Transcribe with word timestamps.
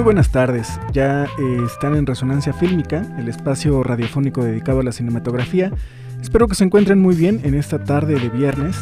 Muy 0.00 0.04
buenas 0.06 0.30
tardes, 0.30 0.80
ya 0.94 1.26
eh, 1.26 1.62
están 1.66 1.94
en 1.94 2.06
Resonancia 2.06 2.54
Fílmica, 2.54 3.04
el 3.18 3.28
espacio 3.28 3.82
radiofónico 3.82 4.42
dedicado 4.42 4.80
a 4.80 4.82
la 4.82 4.92
cinematografía. 4.92 5.70
Espero 6.22 6.48
que 6.48 6.54
se 6.54 6.64
encuentren 6.64 7.02
muy 7.02 7.14
bien 7.14 7.42
en 7.44 7.54
esta 7.54 7.84
tarde 7.84 8.18
de 8.18 8.30
viernes, 8.30 8.78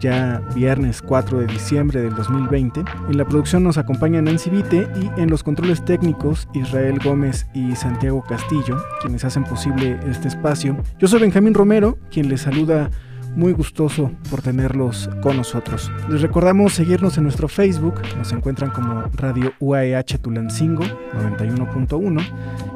ya 0.00 0.42
viernes 0.56 1.00
4 1.00 1.38
de 1.38 1.46
diciembre 1.46 2.02
del 2.02 2.12
2020. 2.16 2.82
En 3.08 3.16
la 3.16 3.24
producción 3.24 3.62
nos 3.62 3.78
acompaña 3.78 4.20
Nancy 4.20 4.50
Vite 4.50 4.88
y 5.00 5.20
en 5.20 5.30
los 5.30 5.44
controles 5.44 5.84
técnicos 5.84 6.48
Israel 6.54 6.98
Gómez 7.04 7.46
y 7.54 7.76
Santiago 7.76 8.24
Castillo, 8.24 8.82
quienes 9.00 9.24
hacen 9.24 9.44
posible 9.44 10.00
este 10.10 10.26
espacio. 10.26 10.76
Yo 10.98 11.06
soy 11.06 11.20
Benjamín 11.20 11.54
Romero, 11.54 11.98
quien 12.10 12.28
les 12.28 12.40
saluda 12.40 12.90
muy 13.38 13.52
gustoso 13.52 14.10
por 14.28 14.42
tenerlos 14.42 15.08
con 15.22 15.36
nosotros. 15.36 15.92
Les 16.10 16.20
recordamos 16.20 16.72
seguirnos 16.72 17.16
en 17.18 17.22
nuestro 17.22 17.46
Facebook, 17.46 17.94
nos 18.16 18.32
encuentran 18.32 18.70
como 18.70 19.04
Radio 19.14 19.52
UAEH 19.60 20.18
Tulancingo 20.20 20.82
91.1 20.82 22.20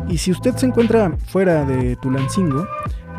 y 0.09 0.19
si 0.19 0.31
usted 0.31 0.55
se 0.55 0.67
encuentra 0.67 1.11
fuera 1.27 1.65
de 1.65 1.97
Tulancingo, 1.97 2.69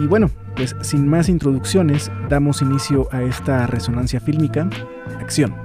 Y 0.00 0.06
bueno, 0.06 0.28
pues 0.56 0.74
sin 0.80 1.08
más 1.08 1.28
introducciones, 1.28 2.10
damos 2.28 2.62
inicio 2.62 3.08
a 3.12 3.22
esta 3.22 3.66
resonancia 3.68 4.20
fílmica. 4.20 4.68
Acción. 5.20 5.61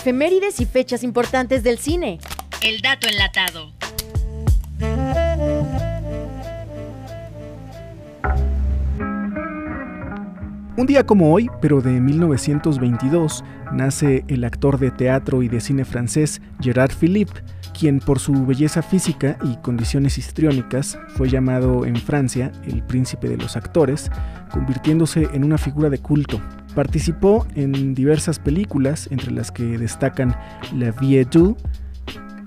Efemérides 0.00 0.60
y 0.60 0.64
fechas 0.64 1.04
importantes 1.04 1.62
del 1.62 1.76
cine. 1.76 2.20
El 2.62 2.80
dato 2.80 3.06
enlatado. 3.06 3.70
Un 10.78 10.86
día 10.86 11.04
como 11.04 11.34
hoy, 11.34 11.50
pero 11.60 11.82
de 11.82 12.00
1922, 12.00 13.44
nace 13.72 14.24
el 14.28 14.44
actor 14.44 14.78
de 14.78 14.90
teatro 14.90 15.42
y 15.42 15.48
de 15.48 15.60
cine 15.60 15.84
francés 15.84 16.40
Gerard 16.62 16.92
Philippe, 16.98 17.42
quien 17.78 18.00
por 18.00 18.20
su 18.20 18.46
belleza 18.46 18.80
física 18.80 19.36
y 19.44 19.56
condiciones 19.56 20.16
histriónicas 20.16 20.98
fue 21.08 21.28
llamado 21.28 21.84
en 21.84 21.96
Francia 21.96 22.52
el 22.64 22.82
príncipe 22.82 23.28
de 23.28 23.36
los 23.36 23.54
actores, 23.54 24.10
convirtiéndose 24.50 25.28
en 25.34 25.44
una 25.44 25.58
figura 25.58 25.90
de 25.90 25.98
culto. 25.98 26.40
Participó 26.74 27.46
en 27.56 27.94
diversas 27.94 28.38
películas, 28.38 29.08
entre 29.10 29.32
las 29.32 29.50
que 29.50 29.78
destacan 29.78 30.36
La 30.76 30.92
Vie 30.92 31.24
d'Ou, 31.24 31.56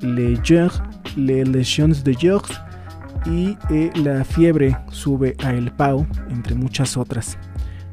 Le 0.02 0.40
Jour, 0.44 0.72
Les 1.16 1.48
Legions 1.48 2.04
de 2.04 2.16
Georges 2.16 2.60
y 3.26 3.58
eh, 3.70 3.92
La 3.96 4.24
Fiebre 4.24 4.78
sube 4.92 5.36
a 5.44 5.54
El 5.54 5.72
Pau, 5.72 6.06
entre 6.30 6.56
muchas 6.56 6.98
otras. 6.98 7.38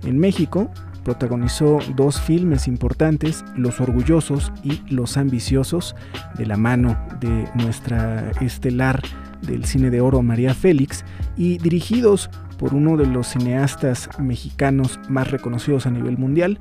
En 0.04 0.18
México, 0.18 0.70
protagonizó 1.04 1.78
dos 1.96 2.20
filmes 2.20 2.68
importantes, 2.68 3.44
Los 3.56 3.80
Orgullosos 3.80 4.52
y 4.62 4.80
Los 4.92 5.16
Ambiciosos, 5.16 5.96
de 6.36 6.46
la 6.46 6.56
mano 6.56 6.98
de 7.20 7.48
nuestra 7.54 8.30
estelar 8.40 9.02
del 9.42 9.64
cine 9.64 9.90
de 9.90 10.00
oro 10.00 10.22
María 10.22 10.54
Félix, 10.54 11.04
y 11.36 11.58
dirigidos 11.58 12.30
por 12.60 12.74
uno 12.74 12.98
de 12.98 13.06
los 13.06 13.28
cineastas 13.28 14.10
mexicanos 14.18 15.00
más 15.08 15.30
reconocidos 15.30 15.86
a 15.86 15.90
nivel 15.90 16.18
mundial, 16.18 16.58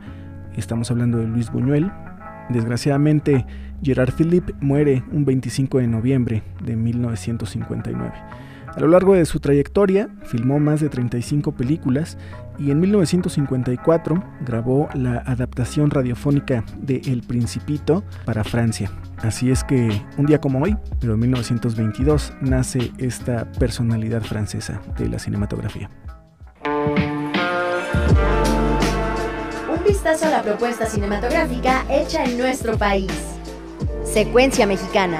estamos 0.55 0.89
hablando 0.91 1.17
de 1.17 1.27
Luis 1.27 1.51
Buñuel. 1.51 1.91
Desgraciadamente, 2.47 3.45
Gerard 3.83 4.13
Philippe 4.13 4.53
muere 4.61 5.03
un 5.11 5.25
25 5.25 5.79
de 5.79 5.87
noviembre 5.87 6.41
de 6.63 6.77
1959. 6.77 8.13
A 8.75 8.79
lo 8.79 8.87
largo 8.87 9.13
de 9.13 9.25
su 9.25 9.39
trayectoria, 9.39 10.09
filmó 10.23 10.59
más 10.59 10.79
de 10.79 10.89
35 10.89 11.51
películas 11.53 12.17
y 12.57 12.71
en 12.71 12.79
1954 12.79 14.23
grabó 14.41 14.89
la 14.93 15.19
adaptación 15.19 15.89
radiofónica 15.89 16.63
de 16.77 17.01
El 17.05 17.23
Principito 17.23 18.03
para 18.25 18.43
Francia. 18.43 18.91
Así 19.17 19.49
es 19.51 19.63
que 19.63 19.89
un 20.17 20.25
día 20.25 20.39
como 20.39 20.61
hoy, 20.61 20.77
pero 20.99 21.13
en 21.13 21.19
1922, 21.19 22.33
nace 22.41 22.91
esta 22.97 23.51
personalidad 23.53 24.21
francesa 24.21 24.81
de 24.97 25.09
la 25.09 25.19
cinematografía. 25.19 25.89
Un 29.73 29.83
vistazo 29.85 30.27
a 30.27 30.29
la 30.29 30.41
propuesta 30.43 30.85
cinematográfica 30.85 31.85
hecha 31.89 32.23
en 32.23 32.37
nuestro 32.37 32.77
país. 32.77 33.11
Secuencia 34.03 34.65
mexicana. 34.67 35.19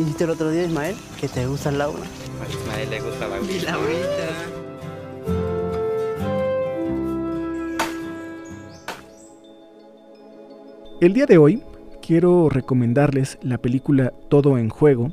Dijiste 0.00 0.24
el 0.24 0.30
otro 0.30 0.50
día, 0.50 0.64
Ismael? 0.64 0.96
¿Que 1.20 1.28
te 1.28 1.46
gusta 1.46 1.70
Laura? 1.70 2.02
A 2.02 2.48
Ismael 2.50 2.90
le 2.90 3.00
gusta 3.00 3.28
la 3.28 3.38
Y 3.38 3.60
Laurita. 3.60 4.28
El 11.00 11.12
día 11.12 11.26
de 11.26 11.38
hoy 11.38 11.62
quiero 12.02 12.48
recomendarles 12.48 13.38
la 13.42 13.58
película 13.58 14.12
Todo 14.28 14.58
en 14.58 14.68
Juego 14.70 15.12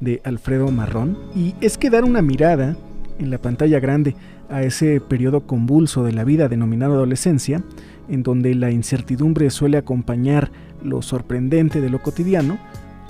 de 0.00 0.20
Alfredo 0.24 0.70
Marrón 0.70 1.18
y 1.34 1.54
es 1.60 1.76
que 1.76 1.90
dar 1.90 2.04
una 2.04 2.22
mirada 2.22 2.76
en 3.18 3.30
la 3.30 3.38
pantalla 3.38 3.80
grande 3.80 4.14
a 4.48 4.62
ese 4.62 5.00
periodo 5.00 5.46
convulso 5.46 6.04
de 6.04 6.12
la 6.12 6.24
vida 6.24 6.48
denominado 6.48 6.94
adolescencia, 6.94 7.62
en 8.08 8.22
donde 8.22 8.54
la 8.54 8.70
incertidumbre 8.70 9.50
suele 9.50 9.76
acompañar 9.78 10.50
lo 10.82 11.02
sorprendente 11.02 11.80
de 11.80 11.90
lo 11.90 12.00
cotidiano, 12.00 12.58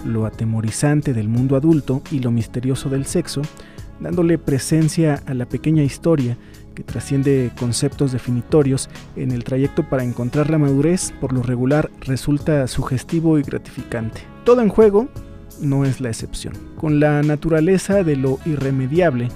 lo 0.05 0.27
atemorizante 0.27 1.15
del 1.15 1.29
mundo 1.29 1.57
adulto 1.57 2.03
y 2.11 2.21
lo 2.21 2.31
misterioso 2.31 2.89
del 2.89 3.07
sexo, 3.07 3.43
dándole 4.01 4.39
presencia 4.39 5.23
a 5.27 5.35
la 5.35 5.47
pequeña 5.47 5.83
historia 5.83 6.37
que 6.75 6.85
trasciende 6.85 7.51
conceptos 7.59 8.13
definitorios 8.13 8.89
en 9.17 9.33
el 9.33 9.43
trayecto 9.43 9.89
para 9.89 10.05
encontrar 10.05 10.49
la 10.49 10.59
madurez, 10.59 11.13
por 11.21 11.33
lo 11.33 11.43
regular 11.43 11.91
resulta 12.01 12.69
sugestivo 12.69 13.39
y 13.39 13.43
gratificante. 13.43 14.21
Todo 14.45 14.63
en 14.63 14.69
juego 14.69 15.09
no 15.61 15.85
es 15.85 16.01
la 16.01 16.09
excepción. 16.09 16.55
Con 16.77 17.01
la 17.01 17.23
naturaleza 17.23 18.05
de 18.05 18.15
lo 18.15 18.39
irremediable, 18.47 19.29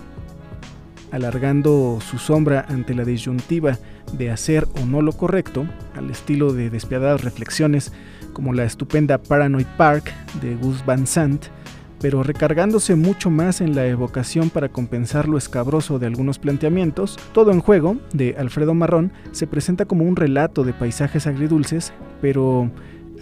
alargando 1.11 1.99
su 2.01 2.19
sombra 2.19 2.65
ante 2.69 2.95
la 2.95 3.05
disyuntiva 3.05 3.79
de 4.17 4.31
hacer 4.31 4.69
o 4.81 4.87
no 4.87 5.03
lo 5.03 5.13
correcto, 5.13 5.67
al 5.95 6.11
estilo 6.11 6.53
de 6.53 6.71
despiadadas 6.71 7.25
reflexiones 7.25 7.93
como 8.33 8.53
la 8.53 8.65
estupenda 8.65 9.19
Paranoid 9.19 9.67
Park 9.77 10.13
de 10.41 10.55
Gus 10.57 10.85
Van 10.85 11.07
Sant, 11.07 11.47
pero 12.01 12.25
recargándose 12.25 12.97
mucho 12.97 13.31
más 13.31 13.61
en 13.61 13.77
la 13.77 13.87
evocación 13.87 14.51
para 14.51 14.69
compensar 14.69 15.29
lo 15.29 15.39
escabroso 15.39 16.01
de 16.01 16.07
algunos 16.07 16.41
planteamientos, 16.41 17.17
Todo 17.33 17.53
en 17.53 17.61
Juego, 17.61 17.97
de 18.13 18.35
Alfredo 18.37 18.75
Marrón, 18.75 19.13
se 19.31 19.47
presenta 19.47 19.85
como 19.85 20.05
un 20.05 20.17
relato 20.17 20.65
de 20.65 20.73
paisajes 20.73 21.29
agridulces, 21.29 21.93
pero 22.21 22.71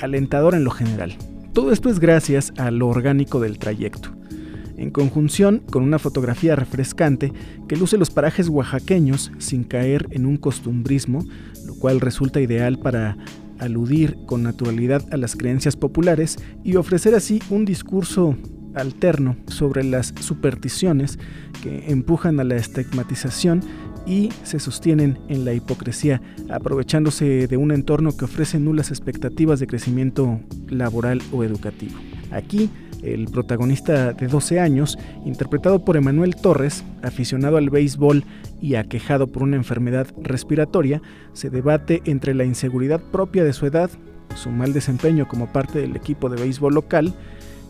alentador 0.00 0.54
en 0.54 0.64
lo 0.64 0.70
general. 0.70 1.14
Todo 1.52 1.72
esto 1.72 1.90
es 1.90 2.00
gracias 2.00 2.54
a 2.56 2.70
lo 2.70 2.88
orgánico 2.88 3.38
del 3.38 3.58
trayecto, 3.58 4.12
en 4.78 4.90
conjunción 4.90 5.62
con 5.70 5.82
una 5.82 5.98
fotografía 5.98 6.56
refrescante 6.56 7.34
que 7.68 7.76
luce 7.76 7.98
los 7.98 8.10
parajes 8.10 8.48
oaxaqueños 8.48 9.30
sin 9.38 9.64
caer 9.64 10.06
en 10.10 10.24
un 10.24 10.38
costumbrismo, 10.38 11.22
lo 11.66 11.74
cual 11.74 12.00
resulta 12.00 12.40
ideal 12.40 12.78
para 12.78 13.18
aludir 13.60 14.16
con 14.26 14.42
naturalidad 14.42 15.02
a 15.12 15.16
las 15.16 15.36
creencias 15.36 15.76
populares 15.76 16.38
y 16.64 16.76
ofrecer 16.76 17.14
así 17.14 17.40
un 17.50 17.64
discurso 17.64 18.36
alterno 18.74 19.36
sobre 19.48 19.84
las 19.84 20.14
supersticiones 20.20 21.18
que 21.62 21.90
empujan 21.90 22.40
a 22.40 22.44
la 22.44 22.56
estigmatización 22.56 23.62
y 24.06 24.30
se 24.44 24.58
sostienen 24.58 25.18
en 25.28 25.44
la 25.44 25.52
hipocresía, 25.52 26.22
aprovechándose 26.48 27.46
de 27.46 27.56
un 27.56 27.70
entorno 27.70 28.16
que 28.16 28.24
ofrece 28.24 28.58
nulas 28.58 28.90
expectativas 28.90 29.60
de 29.60 29.66
crecimiento 29.66 30.40
laboral 30.68 31.20
o 31.32 31.44
educativo. 31.44 31.98
Aquí, 32.30 32.70
el 33.02 33.26
protagonista 33.26 34.12
de 34.12 34.26
12 34.26 34.60
años, 34.60 34.98
interpretado 35.24 35.84
por 35.84 35.96
Emanuel 35.96 36.36
Torres, 36.36 36.84
aficionado 37.02 37.56
al 37.56 37.70
béisbol 37.70 38.24
y 38.60 38.74
aquejado 38.74 39.26
por 39.26 39.42
una 39.42 39.56
enfermedad 39.56 40.06
respiratoria, 40.22 41.02
se 41.32 41.50
debate 41.50 42.02
entre 42.04 42.34
la 42.34 42.44
inseguridad 42.44 43.00
propia 43.00 43.44
de 43.44 43.52
su 43.52 43.66
edad, 43.66 43.90
su 44.34 44.50
mal 44.50 44.72
desempeño 44.72 45.28
como 45.28 45.52
parte 45.52 45.80
del 45.80 45.96
equipo 45.96 46.28
de 46.28 46.40
béisbol 46.40 46.74
local, 46.74 47.14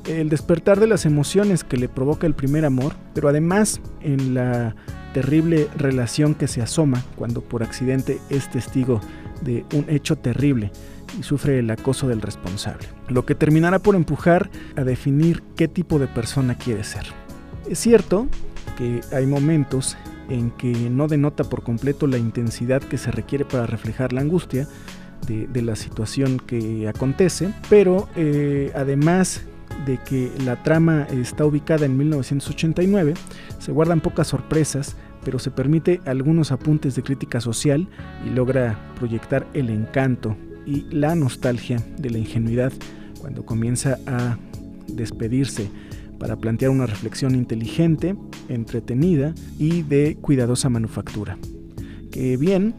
el 0.07 0.29
despertar 0.29 0.81
de 0.81 0.87
las 0.87 1.05
emociones 1.05 1.65
que 1.65 1.77
le 1.77 1.89
provoca 1.89 2.27
el 2.27 2.35
primer 2.35 2.65
amor, 2.65 2.95
pero 3.15 3.29
además 3.29 3.81
en 4.01 4.35
la 4.35 4.75
terrible 5.13 5.69
relación 5.77 6.35
que 6.35 6.49
se 6.49 6.63
asoma 6.63 7.05
cuando 7.17 7.43
por 7.43 7.63
accidente 7.63 8.19
es 8.31 8.49
testigo 8.51 9.01
de 9.43 9.65
un 9.75 9.87
hecho 9.89 10.17
terrible 10.17 10.71
y 11.19 11.23
sufre 11.23 11.59
el 11.59 11.71
acoso 11.71 12.09
del 12.09 12.21
responsable, 12.21 12.89
lo 13.09 13.25
que 13.27 13.35
terminará 13.35 13.79
por 13.79 13.95
empujar 13.95 14.51
a 14.77 14.85
definir 14.85 15.43
qué 15.57 15.69
tipo 15.69 15.99
de 15.99 16.07
persona 16.07 16.57
quiere 16.57 16.85
ser. 16.85 17.07
Es 17.69 17.79
cierto 17.79 18.27
que 18.77 19.01
hay 19.13 19.27
momentos 19.27 19.97
en 20.29 20.51
que 20.53 20.73
no 20.91 21.09
denota 21.09 21.45
por 21.45 21.63
completo 21.63 22.07
la 22.07 22.19
intensidad 22.19 22.83
que 22.83 22.99
se 22.99 23.11
requiere 23.11 23.45
para 23.45 23.67
reflejar 23.67 24.13
la 24.13 24.21
angustia 24.21 24.67
de, 25.27 25.63
la 25.63 25.77
situación 25.77 26.41
que 26.45 26.89
acontece, 26.89 27.53
pero 27.69 28.09
eh, 28.17 28.73
además 28.75 29.43
de 29.87 29.99
que 29.99 30.33
la 30.45 30.63
trama 30.63 31.07
está 31.11 31.45
ubicada 31.45 31.87
en 31.87 31.97
1989, 31.97 33.15
se 33.59 33.73
guardan 33.73 34.01
pocas 34.01 34.27
sorpresas, 34.29 34.97
pero 35.25 35.39
se 35.39 35.51
permite 35.51 36.01
algunos 36.07 36.51
apuntes 36.51 36.97
de 36.97 37.03
crítica 37.03 37.41
social 37.41 37.87
y 38.27 38.31
logra 38.31 38.79
proyectar 38.99 39.47
el 39.55 39.71
encanto 39.71 40.37
y 40.67 40.87
la 40.91 41.15
nostalgia 41.15 41.79
de 41.99 42.11
la 42.11 42.19
ingenuidad 42.19 42.73
cuando 43.21 43.45
comienza 43.45 43.99
a 44.07 44.39
despedirse 44.89 45.69
para 46.19 46.37
plantear 46.37 46.71
una 46.71 46.87
reflexión 46.87 47.35
inteligente, 47.35 48.15
entretenida 48.49 49.35
y 49.59 49.83
de 49.83 50.17
cuidadosa 50.21 50.69
manufactura. 50.69 51.39
Que 52.13 52.37
bien 52.37 52.75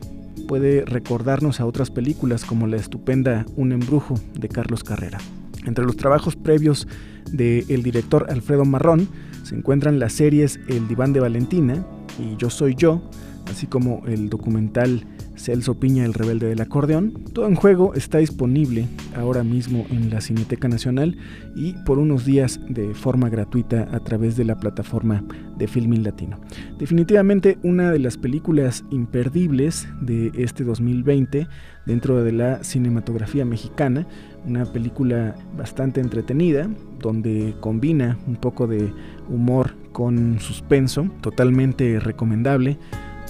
puede 0.48 0.86
recordarnos 0.86 1.60
a 1.60 1.66
otras 1.66 1.90
películas 1.90 2.46
como 2.46 2.68
la 2.68 2.78
estupenda 2.78 3.46
Un 3.56 3.72
embrujo 3.72 4.16
de 4.40 4.48
Carlos 4.48 4.84
Carrera. 4.84 5.18
Entre 5.66 5.86
los 5.86 5.98
trabajos 5.98 6.36
previos 6.36 6.88
del 7.32 7.84
director 7.84 8.28
Alfredo 8.30 8.66
Marrón 8.66 9.08
se 9.44 9.56
encuentran 9.56 10.00
las 10.00 10.14
series 10.14 10.60
El 10.68 10.88
diván 10.88 11.14
de 11.14 11.20
Valentina 11.20 11.86
y 12.20 12.36
Yo 12.38 12.50
soy 12.50 12.76
yo, 12.76 13.02
así 13.50 13.68
como 13.68 14.04
el 14.06 14.30
documental 14.30 15.06
Celso 15.42 15.80
Piña, 15.80 16.06
el 16.06 16.14
rebelde 16.14 16.48
del 16.48 16.62
acordeón. 16.62 17.14
Todo 17.34 17.48
en 17.48 17.56
juego 17.56 17.96
está 17.96 18.20
disponible 18.20 18.88
ahora 19.16 19.44
mismo 19.44 19.86
en 19.90 20.12
la 20.12 20.22
Cineteca 20.22 20.68
Nacional 20.68 21.18
y 21.56 21.74
por 21.84 21.98
unos 21.98 22.26
días 22.26 22.60
de 22.70 22.94
forma 22.94 23.28
gratuita 23.30 23.88
a 23.92 24.00
través 24.02 24.38
de 24.38 24.46
la 24.46 24.58
plataforma 24.58 25.24
de 25.58 25.68
Filmin 25.68 26.04
Latino. 26.04 26.40
Definitivamente 26.78 27.58
una 27.64 27.92
de 27.92 28.00
las 28.00 28.18
películas 28.18 28.86
imperdibles 28.92 29.88
de 30.00 30.32
este 30.36 30.64
2020 30.64 31.48
dentro 31.88 32.24
de 32.24 32.32
la 32.32 32.64
cinematografía 32.64 33.44
mexicana, 33.44 34.08
una 34.46 34.66
película 34.72 35.36
bastante 35.58 36.02
entretenida 36.02 36.70
donde 37.00 37.56
combina 37.60 38.20
un 38.28 38.36
poco 38.36 38.68
de 38.68 38.94
humor 39.28 39.76
con 39.92 40.40
suspenso, 40.40 41.10
totalmente 41.22 42.00
recomendable. 42.00 42.78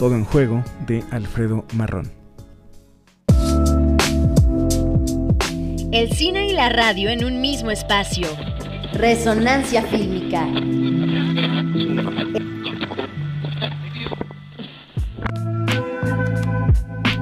Todo 0.02 0.16
en 0.16 0.26
juego 0.26 0.64
de 0.88 1.04
Alfredo 1.12 1.64
Marrón. 1.76 2.12
El 5.92 6.12
cine 6.14 6.48
y 6.48 6.54
la 6.54 6.70
radio 6.70 7.12
en 7.12 7.24
un 7.24 7.40
mismo 7.40 7.70
espacio. 7.70 8.28
Resonancia 8.94 9.84
fílmica. 9.84 10.48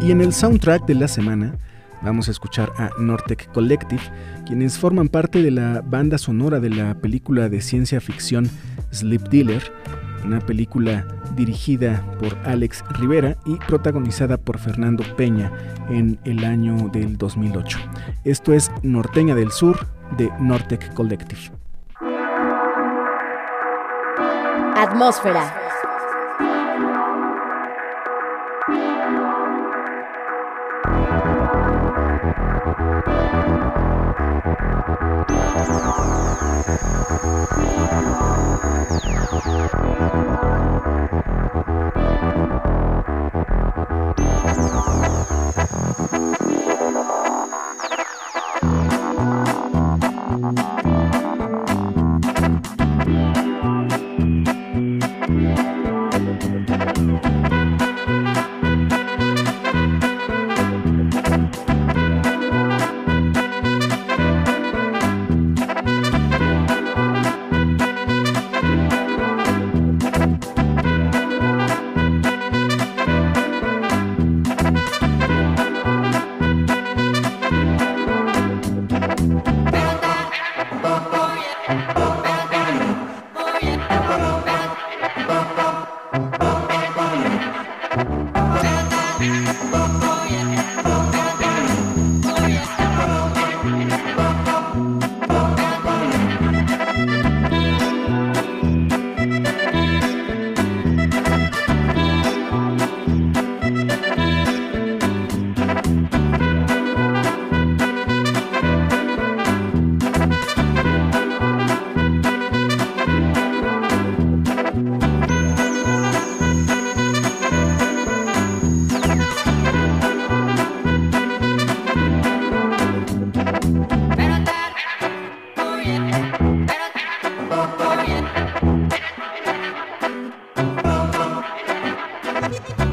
Y 0.02 0.12
en 0.12 0.22
el 0.22 0.32
soundtrack 0.32 0.86
de 0.86 0.96
la 0.96 1.10
semana 1.10 1.58
vamos 2.02 2.30
a 2.30 2.32
escuchar 2.32 2.72
a 2.78 2.92
Nortec 2.98 3.52
Collective, 3.52 4.04
quienes 4.48 4.78
forman 4.78 5.10
parte 5.10 5.44
de 5.44 5.52
la 5.52 5.82
banda 5.86 6.18
sonora 6.18 6.62
de 6.62 6.70
la 6.70 6.96
película 6.96 7.50
de 7.50 7.60
ciencia 7.60 8.00
ficción 8.00 8.50
Sleep 8.94 9.28
Dealer, 9.28 9.70
una 10.24 10.40
película 10.40 11.06
dirigida 11.36 12.04
por 12.20 12.38
Alex 12.46 12.84
Rivera 13.00 13.36
y 13.46 13.56
protagonizada 13.56 14.38
por 14.38 14.58
Fernando 14.58 15.04
Peña 15.16 15.52
en 15.90 16.20
el 16.24 16.44
año 16.44 16.90
del 16.90 17.18
2008. 17.18 17.80
Esto 18.24 18.54
es 18.54 18.72
Norteña 18.84 19.36
del 19.36 19.52
Sur 19.52 19.88
de 20.18 20.30
Nortec 20.40 20.94
Collective. 20.94 21.52
Atmósfera. 24.76 25.69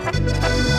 Bye. 0.06 0.75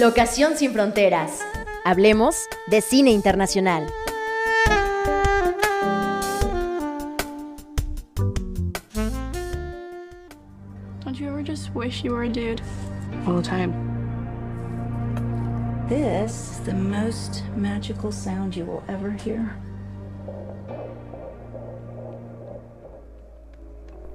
Locación 0.00 0.56
sin 0.56 0.72
fronteras. 0.72 1.40
Hablemos 1.84 2.46
de 2.68 2.80
cine 2.80 3.10
internacional. 3.10 3.86
Don't 11.04 11.18
you 11.18 11.28
ever 11.28 11.42
just 11.42 11.74
wish 11.74 12.02
you 12.02 12.12
were 12.12 12.22
a 12.22 12.28
dude? 12.28 12.62
All 13.26 13.34
the 13.34 13.42
time. 13.42 13.89
This 15.90 16.52
is 16.52 16.60
the 16.66 16.72
most 16.72 17.42
magical 17.56 18.12
sound 18.12 18.54
you 18.54 18.64
will 18.64 18.80
ever 18.86 19.10
hear. 19.10 19.40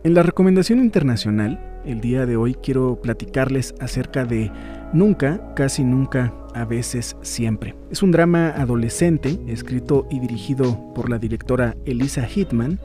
En 0.05 0.13
la 0.13 0.24
recomendación 0.24 0.79
internacional, 0.79 1.82
el 1.86 2.00
día 2.00 2.25
de 2.25 2.38
hoy 2.38 2.55
quiero 2.55 3.01
platicarles 3.01 3.75
acerca 3.82 4.24
de 4.24 4.53
Nunca, 4.94 5.53
casi 5.53 5.84
nunca, 5.84 6.34
a 6.53 6.63
veces 6.63 7.17
siempre. 7.22 7.75
Es 7.91 8.01
un 8.01 8.12
drama 8.12 8.53
adolescente, 8.55 9.38
escrito 9.48 10.08
y 10.10 10.22
dirigido 10.22 10.94
por 10.94 11.10
la 11.10 11.20
directora 11.20 11.75
Elisa 11.84 12.24
Hitman, 12.24 12.79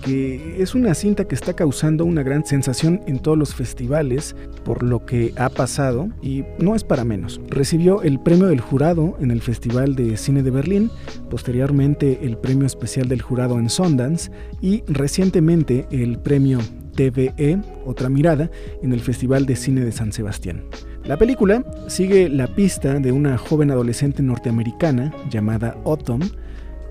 que 0.00 0.62
es 0.62 0.74
una 0.74 0.94
cinta 0.94 1.26
que 1.26 1.34
está 1.34 1.54
causando 1.54 2.04
una 2.04 2.22
gran 2.22 2.44
sensación 2.44 3.00
en 3.06 3.18
todos 3.18 3.38
los 3.38 3.54
festivales 3.54 4.34
por 4.64 4.82
lo 4.82 5.04
que 5.04 5.32
ha 5.36 5.48
pasado 5.48 6.08
y 6.22 6.44
no 6.58 6.74
es 6.74 6.84
para 6.84 7.04
menos. 7.04 7.40
Recibió 7.48 8.02
el 8.02 8.20
premio 8.20 8.46
del 8.46 8.60
jurado 8.60 9.16
en 9.20 9.30
el 9.30 9.40
Festival 9.40 9.94
de 9.94 10.16
Cine 10.16 10.42
de 10.42 10.50
Berlín, 10.50 10.90
posteriormente 11.28 12.20
el 12.22 12.36
premio 12.36 12.66
especial 12.66 13.08
del 13.08 13.22
jurado 13.22 13.58
en 13.58 13.70
Sundance 13.70 14.30
y 14.60 14.82
recientemente 14.86 15.86
el 15.90 16.18
premio 16.18 16.58
TVE, 16.94 17.60
otra 17.84 18.08
mirada, 18.08 18.50
en 18.82 18.92
el 18.92 19.00
Festival 19.00 19.46
de 19.46 19.56
Cine 19.56 19.84
de 19.84 19.92
San 19.92 20.12
Sebastián. 20.12 20.64
La 21.04 21.16
película 21.16 21.64
sigue 21.88 22.28
la 22.28 22.46
pista 22.46 23.00
de 23.00 23.10
una 23.10 23.38
joven 23.38 23.70
adolescente 23.70 24.22
norteamericana 24.22 25.14
llamada 25.30 25.76
Autumn, 25.84 26.30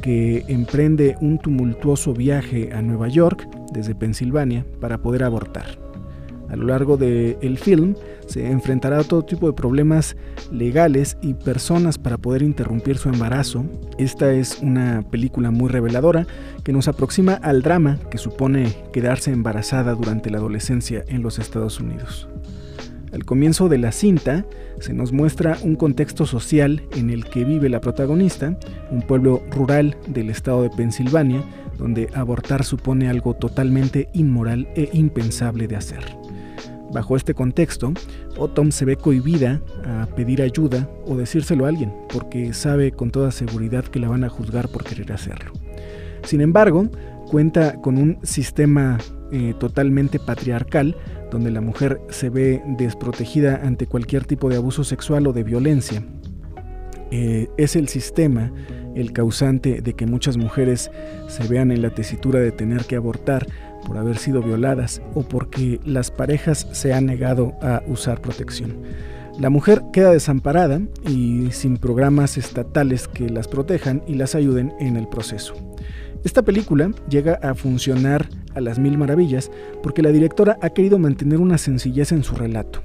que 0.01 0.45
emprende 0.47 1.15
un 1.21 1.37
tumultuoso 1.37 2.13
viaje 2.13 2.71
a 2.73 2.81
Nueva 2.81 3.07
York 3.07 3.47
desde 3.73 3.95
Pensilvania 3.95 4.65
para 4.79 4.99
poder 4.99 5.23
abortar. 5.23 5.89
A 6.49 6.55
lo 6.55 6.65
largo 6.65 6.97
del 6.97 7.57
film 7.59 7.95
se 8.25 8.49
enfrentará 8.49 8.99
a 8.99 9.03
todo 9.03 9.23
tipo 9.23 9.47
de 9.47 9.53
problemas 9.53 10.15
legales 10.51 11.17
y 11.21 11.35
personas 11.35 11.97
para 11.97 12.17
poder 12.17 12.41
interrumpir 12.41 12.97
su 12.97 13.09
embarazo. 13.09 13.65
Esta 13.99 14.31
es 14.33 14.59
una 14.61 15.03
película 15.09 15.51
muy 15.51 15.69
reveladora 15.69 16.25
que 16.63 16.73
nos 16.73 16.87
aproxima 16.87 17.33
al 17.33 17.61
drama 17.61 17.99
que 18.09 18.17
supone 18.17 18.73
quedarse 18.91 19.31
embarazada 19.31 19.93
durante 19.93 20.31
la 20.31 20.39
adolescencia 20.39 21.03
en 21.07 21.21
los 21.21 21.37
Estados 21.37 21.79
Unidos. 21.79 22.27
Al 23.13 23.25
comienzo 23.25 23.69
de 23.69 23.77
la 23.77 23.91
cinta 23.91 24.45
se 24.79 24.93
nos 24.93 25.11
muestra 25.11 25.57
un 25.63 25.75
contexto 25.75 26.25
social 26.25 26.83
en 26.95 27.09
el 27.09 27.25
que 27.25 27.43
vive 27.43 27.69
la 27.69 27.81
protagonista, 27.81 28.57
un 28.91 29.01
pueblo 29.01 29.41
rural 29.51 29.97
del 30.07 30.29
estado 30.29 30.63
de 30.63 30.69
Pensilvania, 30.69 31.43
donde 31.77 32.09
abortar 32.13 32.63
supone 32.63 33.09
algo 33.09 33.33
totalmente 33.33 34.09
inmoral 34.13 34.67
e 34.75 34.89
impensable 34.93 35.67
de 35.67 35.75
hacer. 35.75 36.03
Bajo 36.91 37.15
este 37.15 37.33
contexto, 37.33 37.93
Autumn 38.37 38.71
se 38.71 38.85
ve 38.85 38.95
cohibida 38.95 39.61
a 39.85 40.07
pedir 40.15 40.41
ayuda 40.41 40.89
o 41.05 41.15
decírselo 41.15 41.65
a 41.65 41.69
alguien, 41.69 41.93
porque 42.11 42.53
sabe 42.53 42.91
con 42.91 43.11
toda 43.11 43.31
seguridad 43.31 43.85
que 43.85 43.99
la 43.99 44.09
van 44.09 44.23
a 44.23 44.29
juzgar 44.29 44.69
por 44.69 44.83
querer 44.83 45.11
hacerlo. 45.11 45.51
Sin 46.23 46.41
embargo, 46.41 46.89
cuenta 47.29 47.79
con 47.81 47.97
un 47.97 48.17
sistema 48.23 48.97
eh, 49.31 49.53
totalmente 49.59 50.19
patriarcal 50.19 50.97
donde 51.31 51.51
la 51.51 51.61
mujer 51.61 52.01
se 52.09 52.29
ve 52.29 52.61
desprotegida 52.77 53.61
ante 53.63 53.85
cualquier 53.85 54.25
tipo 54.25 54.49
de 54.49 54.57
abuso 54.57 54.83
sexual 54.83 55.27
o 55.27 55.33
de 55.33 55.43
violencia. 55.43 56.03
Eh, 57.11 57.47
es 57.57 57.75
el 57.75 57.87
sistema 57.87 58.51
el 58.95 59.13
causante 59.13 59.81
de 59.81 59.93
que 59.93 60.05
muchas 60.05 60.37
mujeres 60.37 60.91
se 61.27 61.47
vean 61.47 61.71
en 61.71 61.81
la 61.81 61.91
tesitura 61.91 62.39
de 62.39 62.51
tener 62.51 62.85
que 62.85 62.95
abortar 62.95 63.47
por 63.85 63.97
haber 63.97 64.17
sido 64.17 64.41
violadas 64.41 65.01
o 65.13 65.23
porque 65.23 65.79
las 65.85 66.11
parejas 66.11 66.67
se 66.71 66.93
han 66.93 67.05
negado 67.05 67.53
a 67.61 67.83
usar 67.87 68.21
protección. 68.21 68.81
La 69.39 69.49
mujer 69.49 69.83
queda 69.93 70.11
desamparada 70.11 70.81
y 71.07 71.51
sin 71.51 71.77
programas 71.77 72.37
estatales 72.37 73.07
que 73.07 73.29
las 73.29 73.47
protejan 73.47 74.03
y 74.05 74.15
las 74.15 74.35
ayuden 74.35 74.73
en 74.79 74.97
el 74.97 75.07
proceso. 75.07 75.68
Esta 76.23 76.41
película 76.41 76.91
llega 77.09 77.35
a 77.41 77.55
funcionar 77.55 78.27
a 78.53 78.59
las 78.59 78.77
mil 78.77 78.97
maravillas 78.97 79.49
porque 79.81 80.01
la 80.01 80.11
directora 80.11 80.57
ha 80.61 80.71
querido 80.71 80.99
mantener 80.99 81.39
una 81.39 81.57
sencillez 81.57 82.11
en 82.11 82.23
su 82.23 82.35
relato. 82.35 82.81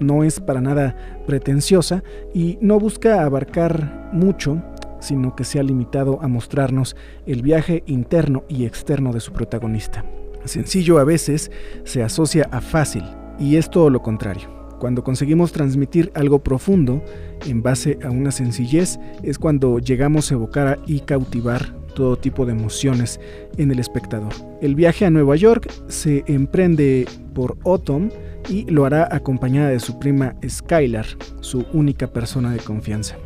No 0.00 0.24
es 0.24 0.40
para 0.40 0.62
nada 0.62 0.96
pretenciosa 1.26 2.02
y 2.32 2.58
no 2.62 2.80
busca 2.80 3.22
abarcar 3.22 4.08
mucho, 4.12 4.62
sino 5.00 5.36
que 5.36 5.44
se 5.44 5.60
ha 5.60 5.62
limitado 5.62 6.20
a 6.22 6.28
mostrarnos 6.28 6.96
el 7.26 7.42
viaje 7.42 7.84
interno 7.86 8.44
y 8.48 8.64
externo 8.64 9.12
de 9.12 9.20
su 9.20 9.32
protagonista. 9.32 10.04
Sencillo 10.44 10.98
a 10.98 11.04
veces 11.04 11.50
se 11.84 12.02
asocia 12.02 12.48
a 12.50 12.62
fácil 12.62 13.04
y 13.38 13.56
es 13.56 13.68
todo 13.70 13.90
lo 13.90 14.00
contrario. 14.00 14.48
Cuando 14.80 15.04
conseguimos 15.04 15.52
transmitir 15.52 16.10
algo 16.14 16.42
profundo 16.42 17.02
en 17.46 17.62
base 17.62 17.98
a 18.02 18.10
una 18.10 18.30
sencillez 18.30 18.98
es 19.22 19.38
cuando 19.38 19.78
llegamos 19.78 20.30
a 20.30 20.34
evocar 20.34 20.80
y 20.86 21.00
cautivar 21.00 21.83
todo 21.94 22.16
tipo 22.16 22.44
de 22.44 22.52
emociones 22.52 23.20
en 23.56 23.70
el 23.70 23.78
espectador. 23.78 24.32
El 24.60 24.74
viaje 24.74 25.06
a 25.06 25.10
Nueva 25.10 25.36
York 25.36 25.70
se 25.88 26.24
emprende 26.26 27.06
por 27.34 27.56
Autumn 27.64 28.10
y 28.48 28.64
lo 28.70 28.84
hará 28.84 29.08
acompañada 29.10 29.70
de 29.70 29.80
su 29.80 29.98
prima 29.98 30.34
Skylar, 30.46 31.06
su 31.40 31.64
única 31.72 32.12
persona 32.12 32.52
de 32.52 32.58
confianza. 32.58 33.16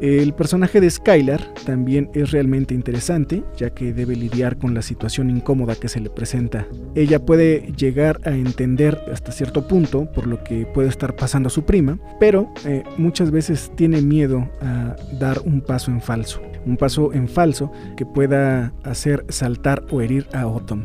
El 0.00 0.34
personaje 0.34 0.80
de 0.80 0.90
Skylar 0.90 1.40
también 1.64 2.10
es 2.12 2.30
realmente 2.30 2.74
interesante, 2.74 3.42
ya 3.56 3.70
que 3.70 3.94
debe 3.94 4.14
lidiar 4.14 4.58
con 4.58 4.74
la 4.74 4.82
situación 4.82 5.30
incómoda 5.30 5.74
que 5.74 5.88
se 5.88 6.00
le 6.00 6.10
presenta. 6.10 6.66
Ella 6.94 7.24
puede 7.24 7.72
llegar 7.76 8.20
a 8.24 8.30
entender 8.30 9.00
hasta 9.10 9.32
cierto 9.32 9.66
punto 9.66 10.10
por 10.12 10.26
lo 10.26 10.44
que 10.44 10.66
puede 10.66 10.88
estar 10.88 11.16
pasando 11.16 11.46
a 11.46 11.50
su 11.50 11.64
prima, 11.64 11.98
pero 12.20 12.52
eh, 12.66 12.82
muchas 12.98 13.30
veces 13.30 13.72
tiene 13.74 14.02
miedo 14.02 14.46
a 14.60 14.96
dar 15.18 15.40
un 15.46 15.62
paso 15.62 15.90
en 15.90 16.02
falso. 16.02 16.42
Un 16.66 16.76
paso 16.76 17.14
en 17.14 17.26
falso 17.26 17.72
que 17.96 18.04
pueda 18.04 18.74
hacer 18.84 19.24
saltar 19.30 19.84
o 19.90 20.02
herir 20.02 20.26
a 20.34 20.42
Autumn. 20.42 20.84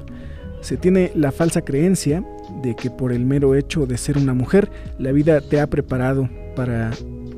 Se 0.62 0.78
tiene 0.78 1.12
la 1.16 1.34
falsa 1.34 1.64
creencia 1.64 2.24
de 2.64 2.76
que 2.76 2.90
por 2.90 3.12
el 3.12 3.26
mero 3.26 3.56
hecho 3.56 3.86
de 3.86 3.98
ser 3.98 4.18
una 4.18 4.34
mujer, 4.34 4.70
la 5.00 5.12
vida 5.12 5.42
te 5.42 5.60
ha 5.60 5.68
preparado 5.68 6.30
para 6.56 6.92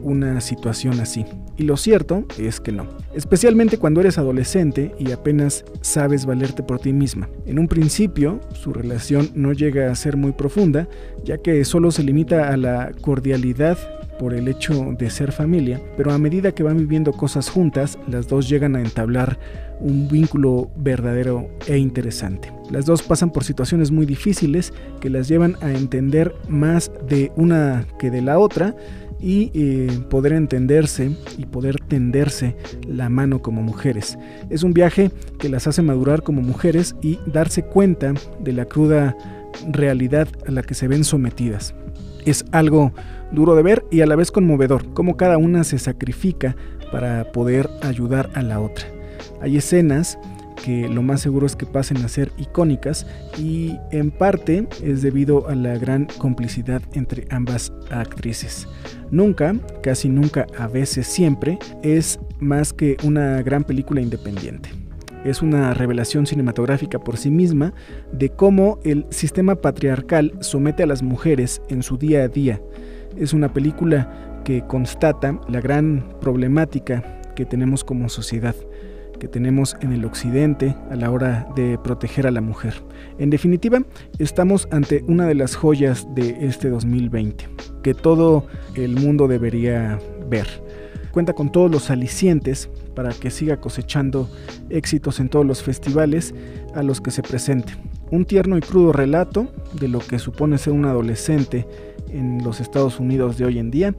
una 0.04 0.40
situación 0.42 1.00
así. 1.00 1.26
Y 1.58 1.64
lo 1.64 1.78
cierto 1.78 2.26
es 2.38 2.60
que 2.60 2.72
no. 2.72 2.88
Especialmente 3.14 3.78
cuando 3.78 4.02
eres 4.02 4.18
adolescente 4.18 4.94
y 4.98 5.12
apenas 5.12 5.64
sabes 5.82 6.26
valerte 6.26 6.64
por 6.64 6.80
ti 6.80 6.94
misma. 6.94 7.30
En 7.46 7.60
un 7.60 7.68
principio, 7.68 8.40
su 8.54 8.74
relación 8.74 9.30
no 9.36 9.54
llega 9.54 9.92
a 9.92 9.96
ser 9.96 10.18
muy 10.18 10.32
profunda, 10.32 10.88
ya 11.24 11.38
que 11.38 11.64
solo 11.66 11.92
se 11.92 12.04
limita 12.04 12.50
a 12.50 12.58
la 12.58 12.92
cordialidad 13.02 13.78
por 14.20 14.34
el 14.34 14.48
hecho 14.48 14.96
de 14.98 15.10
ser 15.10 15.32
familia, 15.32 15.82
pero 15.98 16.12
a 16.12 16.18
medida 16.18 16.54
que 16.54 16.64
van 16.64 16.78
viviendo 16.78 17.12
cosas 17.12 17.50
juntas, 17.50 17.98
las 18.08 18.28
dos 18.28 18.48
llegan 18.48 18.76
a 18.76 18.82
entablar 18.82 19.40
un 19.80 20.08
vínculo 20.08 20.70
verdadero 20.78 21.50
e 21.68 21.78
interesante. 21.78 22.52
Las 22.72 22.86
dos 22.86 23.04
pasan 23.04 23.32
por 23.32 23.44
situaciones 23.44 23.92
muy 23.92 24.06
difíciles 24.06 24.72
que 25.02 25.10
las 25.10 25.28
llevan 25.28 25.58
a 25.62 25.72
entender 25.72 26.34
más 26.48 26.92
de 27.08 27.32
una 27.36 27.86
que 28.00 28.10
de 28.10 28.22
la 28.22 28.40
otra 28.40 28.76
y 29.24 29.52
eh, 29.54 29.88
poder 30.10 30.34
entenderse 30.34 31.16
y 31.38 31.46
poder 31.46 31.78
tenderse 31.88 32.58
la 32.86 33.08
mano 33.08 33.42
como 33.42 33.62
mujeres. 33.62 34.18
Es 34.50 34.64
un 34.64 34.74
viaje 34.74 35.12
que 35.40 35.48
las 35.48 35.66
hace 35.66 35.82
madurar 35.82 36.24
como 36.24 36.42
mujeres 36.42 36.94
y 37.02 37.20
darse 37.26 37.64
cuenta 37.64 38.14
de 38.42 38.52
la 38.52 38.66
cruda 38.66 39.16
realidad 39.72 40.28
a 40.46 40.52
la 40.52 40.62
que 40.62 40.74
se 40.74 40.90
ven 40.90 41.06
sometidas. 41.06 41.74
Es 42.26 42.44
algo 42.52 42.92
duro 43.32 43.56
de 43.56 43.64
ver 43.64 43.86
y 43.92 44.02
a 44.02 44.06
la 44.08 44.18
vez 44.18 44.30
conmovedor, 44.30 44.94
como 44.94 45.16
cada 45.16 45.38
una 45.38 45.64
se 45.64 45.80
sacrifica 45.80 46.58
para 46.92 47.32
poder 47.32 47.70
ayudar 47.82 48.30
a 48.34 48.42
la 48.42 48.60
otra. 48.60 48.86
Hay 49.42 49.56
escenas 49.56 50.20
que 50.56 50.88
lo 50.88 51.02
más 51.02 51.22
seguro 51.22 51.46
es 51.46 51.56
que 51.56 51.66
pasen 51.66 51.98
a 51.98 52.08
ser 52.08 52.32
icónicas 52.38 53.06
y 53.38 53.78
en 53.92 54.12
parte 54.12 54.68
es 54.84 55.02
debido 55.02 55.48
a 55.48 55.56
la 55.56 55.78
gran 55.78 56.08
complicidad 56.18 56.82
entre 56.94 57.28
ambas 57.30 57.74
actrices. 57.90 58.68
Nunca, 59.12 59.56
casi 59.82 60.10
nunca, 60.10 60.48
a 60.58 60.68
veces 60.68 61.08
siempre, 61.08 61.60
es 61.84 62.20
más 62.40 62.74
que 62.74 62.98
una 63.04 63.42
gran 63.42 63.64
película 63.64 64.02
independiente. 64.02 64.70
Es 65.24 65.42
una 65.42 65.74
revelación 65.74 66.26
cinematográfica 66.26 67.00
por 67.00 67.18
sí 67.18 67.30
misma 67.30 67.74
de 68.12 68.30
cómo 68.30 68.80
el 68.84 69.06
sistema 69.10 69.56
patriarcal 69.56 70.34
somete 70.42 70.84
a 70.84 70.88
las 70.88 71.02
mujeres 71.02 71.62
en 71.70 71.82
su 71.82 71.98
día 71.98 72.24
a 72.24 72.28
día. 72.28 72.62
Es 73.16 73.34
una 73.34 73.54
película 73.54 74.42
que 74.44 74.66
constata 74.68 75.40
la 75.48 75.62
gran 75.62 76.18
problemática 76.20 77.22
que 77.36 77.46
tenemos 77.46 77.84
como 77.84 78.10
sociedad 78.10 78.56
que 79.20 79.28
tenemos 79.28 79.76
en 79.82 79.94
el 79.94 80.06
occidente 80.06 80.76
a 80.90 80.96
la 80.96 81.12
hora 81.12 81.48
de 81.56 81.78
proteger 81.78 82.28
a 82.28 82.32
la 82.32 82.42
mujer. 82.42 82.74
En 83.18 83.30
definitiva, 83.30 83.82
estamos 84.20 84.68
ante 84.72 85.04
una 85.08 85.28
de 85.28 85.36
las 85.36 85.56
joyas 85.56 86.08
de 86.16 86.46
este 86.46 86.70
2020, 86.70 87.48
que 87.82 87.94
todo 87.94 88.48
el 88.76 88.96
mundo 88.96 89.28
debería 89.28 90.00
ver. 90.30 90.48
Cuenta 91.12 91.34
con 91.34 91.52
todos 91.52 91.70
los 91.70 91.92
alicientes 91.92 92.70
para 92.96 93.12
que 93.12 93.30
siga 93.30 93.58
cosechando 93.58 94.30
éxitos 94.70 95.20
en 95.20 95.30
todos 95.30 95.46
los 95.46 95.62
festivales 95.62 96.34
a 96.74 96.82
los 96.82 97.02
que 97.02 97.12
se 97.12 97.22
presente. 97.22 97.74
Un 98.10 98.26
tierno 98.26 98.58
y 98.58 98.62
crudo 98.62 98.94
relato 98.94 99.48
de 99.80 99.88
lo 99.88 100.00
que 100.00 100.18
supone 100.18 100.58
ser 100.58 100.74
un 100.74 100.86
adolescente 100.86 101.68
en 102.10 102.44
los 102.44 102.60
Estados 102.60 103.00
Unidos 103.00 103.38
de 103.38 103.46
hoy 103.46 103.60
en 103.60 103.72
día 103.72 103.96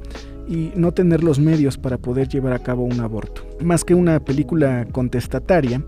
y 0.49 0.73
no 0.75 0.93
tener 0.93 1.23
los 1.25 1.39
medios 1.39 1.79
para 1.79 1.99
poder 1.99 2.29
llevar 2.29 2.53
a 2.53 2.59
cabo 2.59 2.85
un 2.85 3.01
aborto. 3.01 3.47
Más 3.61 3.85
que 3.85 3.95
una 3.95 4.21
película 4.25 4.87
contestataria, 4.93 5.83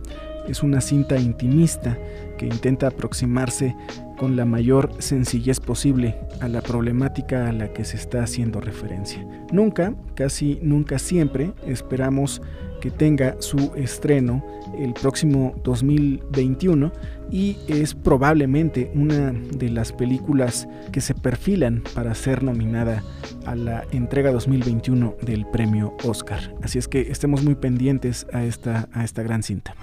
es 0.48 0.62
una 0.62 0.80
cinta 0.80 1.18
intimista 1.18 1.98
que 2.38 2.46
intenta 2.46 2.88
aproximarse 2.88 3.74
con 4.16 4.36
la 4.36 4.44
mayor 4.44 4.90
sencillez 4.98 5.60
posible 5.60 6.18
a 6.40 6.48
la 6.48 6.60
problemática 6.60 7.48
a 7.48 7.52
la 7.52 7.72
que 7.72 7.84
se 7.84 7.96
está 7.96 8.22
haciendo 8.22 8.60
referencia. 8.60 9.26
Nunca, 9.52 9.94
casi 10.14 10.58
nunca 10.62 10.98
siempre, 10.98 11.52
esperamos 11.66 12.42
que 12.80 12.90
tenga 12.90 13.36
su 13.40 13.72
estreno 13.74 14.44
el 14.78 14.92
próximo 14.92 15.54
2021 15.64 16.92
y 17.30 17.56
es 17.68 17.94
probablemente 17.94 18.90
una 18.94 19.32
de 19.32 19.70
las 19.70 19.92
películas 19.92 20.68
que 20.92 21.00
se 21.00 21.14
perfilan 21.14 21.82
para 21.94 22.14
ser 22.14 22.42
nominada 22.42 23.02
a 23.46 23.54
la 23.54 23.84
entrega 23.92 24.30
2021 24.30 25.16
del 25.22 25.46
premio 25.46 25.96
Oscar. 26.04 26.54
Así 26.62 26.78
es 26.78 26.88
que 26.88 27.00
estemos 27.10 27.42
muy 27.42 27.54
pendientes 27.54 28.26
a 28.32 28.44
esta, 28.44 28.88
a 28.92 29.04
esta 29.04 29.22
gran 29.22 29.42
cinta. 29.42 29.74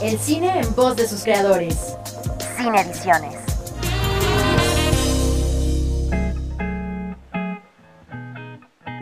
El 0.00 0.16
cine 0.16 0.60
en 0.60 0.74
voz 0.76 0.96
de 0.96 1.08
sus 1.08 1.24
creadores. 1.24 1.96
Cine 2.56 2.80
Ediciones. 2.82 3.34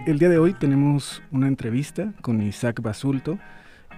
El 0.07 0.19
día 0.19 0.31
de 0.31 0.39
hoy 0.39 0.55
tenemos 0.55 1.23
una 1.31 1.49
entrevista 1.49 2.15
con 2.23 2.41
Isaac 2.41 2.81
Basulto, 2.81 3.39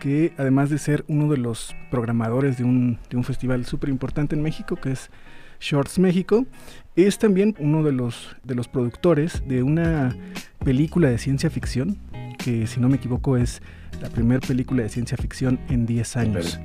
que 0.01 0.33
además 0.39 0.71
de 0.71 0.79
ser 0.79 1.05
uno 1.07 1.31
de 1.31 1.37
los 1.37 1.77
programadores 1.89 2.59
de 2.59 2.65
un, 2.65 2.99
de 3.09 3.17
un 3.17 3.23
festival 3.23 3.65
súper 3.65 3.91
importante 3.91 4.35
en 4.35 4.43
México, 4.43 4.75
que 4.75 4.91
es 4.91 5.09
Shorts 5.61 6.01
México, 6.01 6.47
es 6.97 7.19
también 7.19 7.55
uno 7.61 7.85
de 7.85 7.93
los, 7.93 8.37
de 8.43 8.57
los 8.57 8.67
productores 8.67 9.47
de 9.47 9.63
una 9.63 10.17
película 10.65 11.09
de 11.09 11.19
ciencia 11.19 11.49
ficción, 11.49 11.97
que 12.39 12.67
si 12.67 12.81
no 12.81 12.89
me 12.89 12.97
equivoco 12.97 13.37
es 13.37 13.63
la 14.01 14.09
primera 14.09 14.41
película 14.45 14.83
de 14.83 14.89
ciencia 14.89 15.17
ficción 15.17 15.61
en 15.69 15.87
10 15.87 16.17
años. 16.17 16.59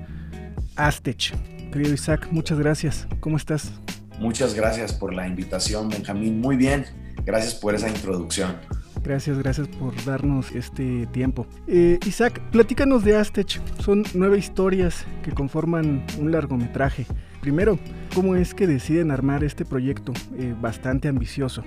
Aztech. 0.75 1.33
Querido 1.71 1.93
Isaac, 1.93 2.27
muchas 2.31 2.59
gracias. 2.59 3.07
¿Cómo 3.19 3.37
estás? 3.37 3.71
Muchas 4.19 4.53
gracias 4.53 4.93
por 4.93 5.13
la 5.13 5.27
invitación, 5.27 5.89
Benjamín. 5.89 6.39
Muy 6.39 6.55
bien. 6.55 6.85
Gracias 7.25 7.55
por 7.55 7.73
esa 7.73 7.89
introducción. 7.89 8.55
Gracias, 9.01 9.37
gracias 9.37 9.67
por 9.67 9.93
darnos 10.05 10.51
este 10.51 11.07
tiempo. 11.07 11.45
Eh, 11.67 11.99
Isaac, 12.05 12.41
platícanos 12.51 13.03
de 13.03 13.17
Aztech. 13.17 13.61
Son 13.81 14.03
nueve 14.13 14.37
historias 14.37 15.05
que 15.23 15.31
conforman 15.31 16.05
un 16.19 16.31
largometraje. 16.31 17.05
Primero, 17.41 17.77
¿cómo 18.15 18.35
es 18.35 18.53
que 18.53 18.65
deciden 18.65 19.11
armar 19.11 19.43
este 19.43 19.65
proyecto 19.65 20.13
eh, 20.37 20.55
bastante 20.59 21.09
ambicioso? 21.09 21.63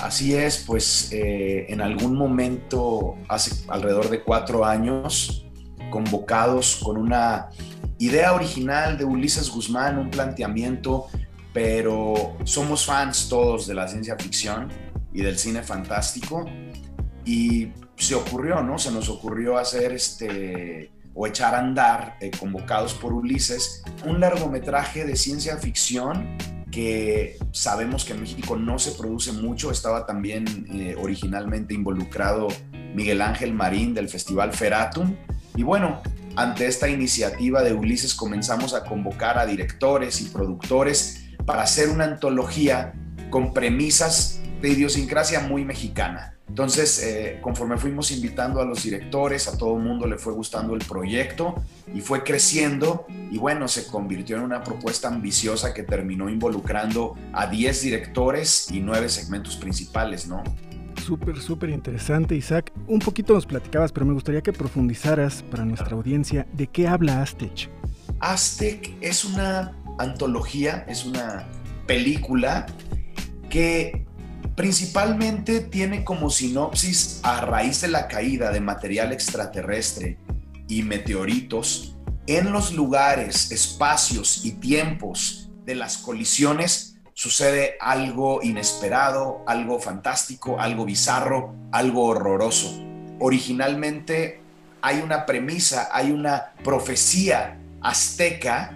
Así 0.00 0.34
es, 0.34 0.64
pues 0.66 1.12
eh, 1.12 1.66
en 1.68 1.82
algún 1.82 2.16
momento, 2.16 3.16
hace 3.28 3.66
alrededor 3.68 4.08
de 4.08 4.22
cuatro 4.22 4.64
años, 4.64 5.46
convocados 5.90 6.80
con 6.82 6.96
una 6.96 7.50
idea 8.00 8.32
original 8.32 8.98
de 8.98 9.04
Ulises 9.04 9.50
Guzmán, 9.50 9.98
un 9.98 10.10
planteamiento, 10.10 11.06
pero 11.52 12.36
somos 12.44 12.84
fans 12.86 13.28
todos 13.28 13.66
de 13.66 13.74
la 13.74 13.86
ciencia 13.86 14.16
ficción 14.16 14.68
y 15.12 15.22
del 15.22 15.38
cine 15.38 15.62
fantástico 15.62 16.46
y 17.24 17.68
se 17.96 18.14
ocurrió, 18.14 18.62
¿no? 18.62 18.78
Se 18.78 18.90
nos 18.90 19.08
ocurrió 19.08 19.58
hacer 19.58 19.92
este 19.92 20.90
o 21.12 21.26
echar 21.26 21.54
a 21.54 21.58
andar, 21.58 22.16
eh, 22.20 22.30
convocados 22.30 22.94
por 22.94 23.12
Ulises, 23.12 23.82
un 24.06 24.20
largometraje 24.20 25.04
de 25.04 25.16
ciencia 25.16 25.58
ficción 25.58 26.38
que 26.70 27.36
sabemos 27.52 28.04
que 28.04 28.12
en 28.12 28.20
México 28.20 28.56
no 28.56 28.78
se 28.78 28.92
produce 28.92 29.32
mucho. 29.32 29.70
Estaba 29.70 30.06
también 30.06 30.66
eh, 30.72 30.96
originalmente 30.98 31.74
involucrado 31.74 32.48
Miguel 32.94 33.20
Ángel 33.20 33.52
Marín 33.52 33.92
del 33.92 34.08
Festival 34.08 34.52
Feratum. 34.52 35.16
Y 35.56 35.64
bueno, 35.64 36.00
ante 36.36 36.66
esta 36.66 36.88
iniciativa 36.88 37.62
de 37.62 37.72
Ulises 37.72 38.14
comenzamos 38.14 38.74
a 38.74 38.84
convocar 38.84 39.38
a 39.38 39.46
directores 39.46 40.20
y 40.20 40.26
productores 40.26 41.24
para 41.44 41.62
hacer 41.62 41.88
una 41.88 42.04
antología 42.04 42.92
con 43.30 43.52
premisas 43.52 44.40
de 44.60 44.70
idiosincrasia 44.70 45.40
muy 45.40 45.64
mexicana. 45.64 46.34
Entonces, 46.48 47.00
eh, 47.04 47.38
conforme 47.40 47.76
fuimos 47.76 48.10
invitando 48.10 48.60
a 48.60 48.64
los 48.64 48.82
directores, 48.82 49.46
a 49.46 49.56
todo 49.56 49.76
el 49.76 49.84
mundo 49.84 50.08
le 50.08 50.18
fue 50.18 50.32
gustando 50.32 50.74
el 50.74 50.84
proyecto 50.84 51.54
y 51.94 52.00
fue 52.00 52.24
creciendo 52.24 53.06
y 53.30 53.38
bueno, 53.38 53.68
se 53.68 53.86
convirtió 53.86 54.36
en 54.36 54.42
una 54.42 54.64
propuesta 54.64 55.06
ambiciosa 55.06 55.72
que 55.72 55.84
terminó 55.84 56.28
involucrando 56.28 57.16
a 57.32 57.46
10 57.46 57.82
directores 57.82 58.68
y 58.72 58.80
9 58.80 59.08
segmentos 59.08 59.56
principales, 59.56 60.26
¿no? 60.26 60.42
Súper, 61.10 61.40
súper 61.40 61.70
interesante, 61.70 62.36
Isaac. 62.36 62.72
Un 62.86 63.00
poquito 63.00 63.34
nos 63.34 63.44
platicabas, 63.44 63.90
pero 63.90 64.06
me 64.06 64.12
gustaría 64.12 64.42
que 64.42 64.52
profundizaras 64.52 65.42
para 65.42 65.64
nuestra 65.64 65.96
audiencia 65.96 66.46
de 66.52 66.68
qué 66.68 66.86
habla 66.86 67.20
Aztec. 67.20 67.68
Aztec 68.20 68.92
es 69.00 69.24
una 69.24 69.76
antología, 69.98 70.84
es 70.88 71.04
una 71.04 71.48
película 71.88 72.66
que 73.48 74.06
Principalmente 74.54 75.60
tiene 75.60 76.04
como 76.04 76.28
sinopsis 76.28 77.20
a 77.22 77.40
raíz 77.40 77.80
de 77.80 77.88
la 77.88 78.08
caída 78.08 78.52
de 78.52 78.60
material 78.60 79.10
extraterrestre 79.10 80.18
y 80.68 80.82
meteoritos 80.82 81.96
en 82.26 82.52
los 82.52 82.74
lugares, 82.74 83.50
espacios 83.52 84.44
y 84.44 84.52
tiempos 84.52 85.50
de 85.64 85.76
las 85.76 85.96
colisiones 85.96 86.89
sucede 87.20 87.76
algo 87.80 88.40
inesperado, 88.42 89.44
algo 89.46 89.78
fantástico, 89.78 90.58
algo 90.58 90.86
bizarro, 90.86 91.54
algo 91.70 92.06
horroroso. 92.06 92.82
Originalmente 93.18 94.40
hay 94.80 95.02
una 95.02 95.26
premisa, 95.26 95.90
hay 95.92 96.12
una 96.12 96.54
profecía 96.64 97.60
azteca 97.82 98.74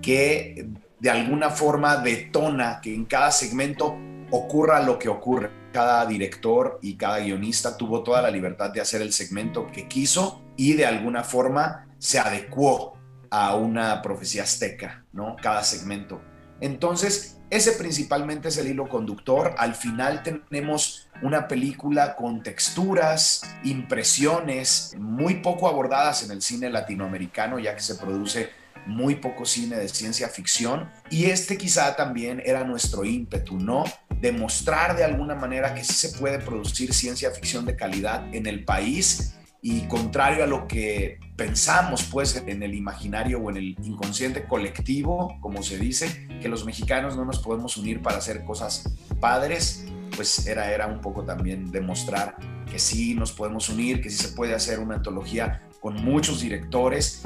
que 0.00 0.68
de 1.00 1.10
alguna 1.10 1.50
forma 1.50 1.96
detona 1.96 2.80
que 2.80 2.94
en 2.94 3.04
cada 3.04 3.32
segmento 3.32 3.96
ocurra 4.30 4.80
lo 4.80 4.96
que 4.96 5.08
ocurre. 5.08 5.50
Cada 5.72 6.06
director 6.06 6.78
y 6.82 6.94
cada 6.94 7.18
guionista 7.18 7.76
tuvo 7.76 8.04
toda 8.04 8.22
la 8.22 8.30
libertad 8.30 8.70
de 8.70 8.80
hacer 8.80 9.02
el 9.02 9.12
segmento 9.12 9.66
que 9.66 9.88
quiso 9.88 10.40
y 10.56 10.74
de 10.74 10.86
alguna 10.86 11.24
forma 11.24 11.88
se 11.98 12.20
adecuó 12.20 12.96
a 13.28 13.56
una 13.56 14.00
profecía 14.02 14.44
azteca, 14.44 15.04
¿no? 15.12 15.34
Cada 15.42 15.64
segmento. 15.64 16.20
Entonces, 16.60 17.41
ese 17.52 17.72
principalmente 17.72 18.48
es 18.48 18.56
el 18.56 18.68
hilo 18.68 18.88
conductor. 18.88 19.54
Al 19.58 19.74
final 19.74 20.22
tenemos 20.22 21.06
una 21.20 21.48
película 21.48 22.16
con 22.16 22.42
texturas, 22.42 23.42
impresiones 23.62 24.94
muy 24.98 25.34
poco 25.34 25.68
abordadas 25.68 26.22
en 26.24 26.30
el 26.30 26.40
cine 26.40 26.70
latinoamericano, 26.70 27.58
ya 27.58 27.74
que 27.74 27.82
se 27.82 27.96
produce 27.96 28.48
muy 28.86 29.16
poco 29.16 29.44
cine 29.44 29.76
de 29.76 29.86
ciencia 29.90 30.28
ficción. 30.28 30.90
Y 31.10 31.26
este 31.26 31.58
quizá 31.58 31.94
también 31.94 32.42
era 32.42 32.64
nuestro 32.64 33.04
ímpetu, 33.04 33.58
¿no? 33.58 33.84
demostrar 34.22 34.96
de 34.96 35.04
alguna 35.04 35.34
manera 35.34 35.74
que 35.74 35.84
sí 35.84 35.92
se 35.92 36.16
puede 36.16 36.38
producir 36.38 36.94
ciencia 36.94 37.32
ficción 37.32 37.66
de 37.66 37.76
calidad 37.76 38.32
en 38.32 38.46
el 38.46 38.64
país 38.64 39.34
y 39.64 39.86
contrario 39.86 40.42
a 40.42 40.46
lo 40.48 40.66
que 40.66 41.20
pensamos 41.36 42.02
pues 42.02 42.36
en 42.46 42.62
el 42.64 42.74
imaginario 42.74 43.38
o 43.38 43.48
en 43.48 43.56
el 43.56 43.76
inconsciente 43.84 44.44
colectivo, 44.44 45.38
como 45.40 45.62
se 45.62 45.78
dice, 45.78 46.26
que 46.42 46.48
los 46.48 46.66
mexicanos 46.66 47.16
no 47.16 47.24
nos 47.24 47.38
podemos 47.38 47.76
unir 47.76 48.02
para 48.02 48.18
hacer 48.18 48.44
cosas 48.44 48.92
padres, 49.20 49.86
pues 50.16 50.46
era, 50.48 50.72
era 50.72 50.88
un 50.88 51.00
poco 51.00 51.24
también 51.24 51.70
demostrar 51.70 52.36
que 52.70 52.80
sí 52.80 53.14
nos 53.14 53.30
podemos 53.30 53.68
unir, 53.68 54.02
que 54.02 54.10
sí 54.10 54.16
se 54.16 54.34
puede 54.34 54.52
hacer 54.52 54.80
una 54.80 54.96
antología 54.96 55.62
con 55.80 55.94
muchos 56.04 56.40
directores 56.40 57.22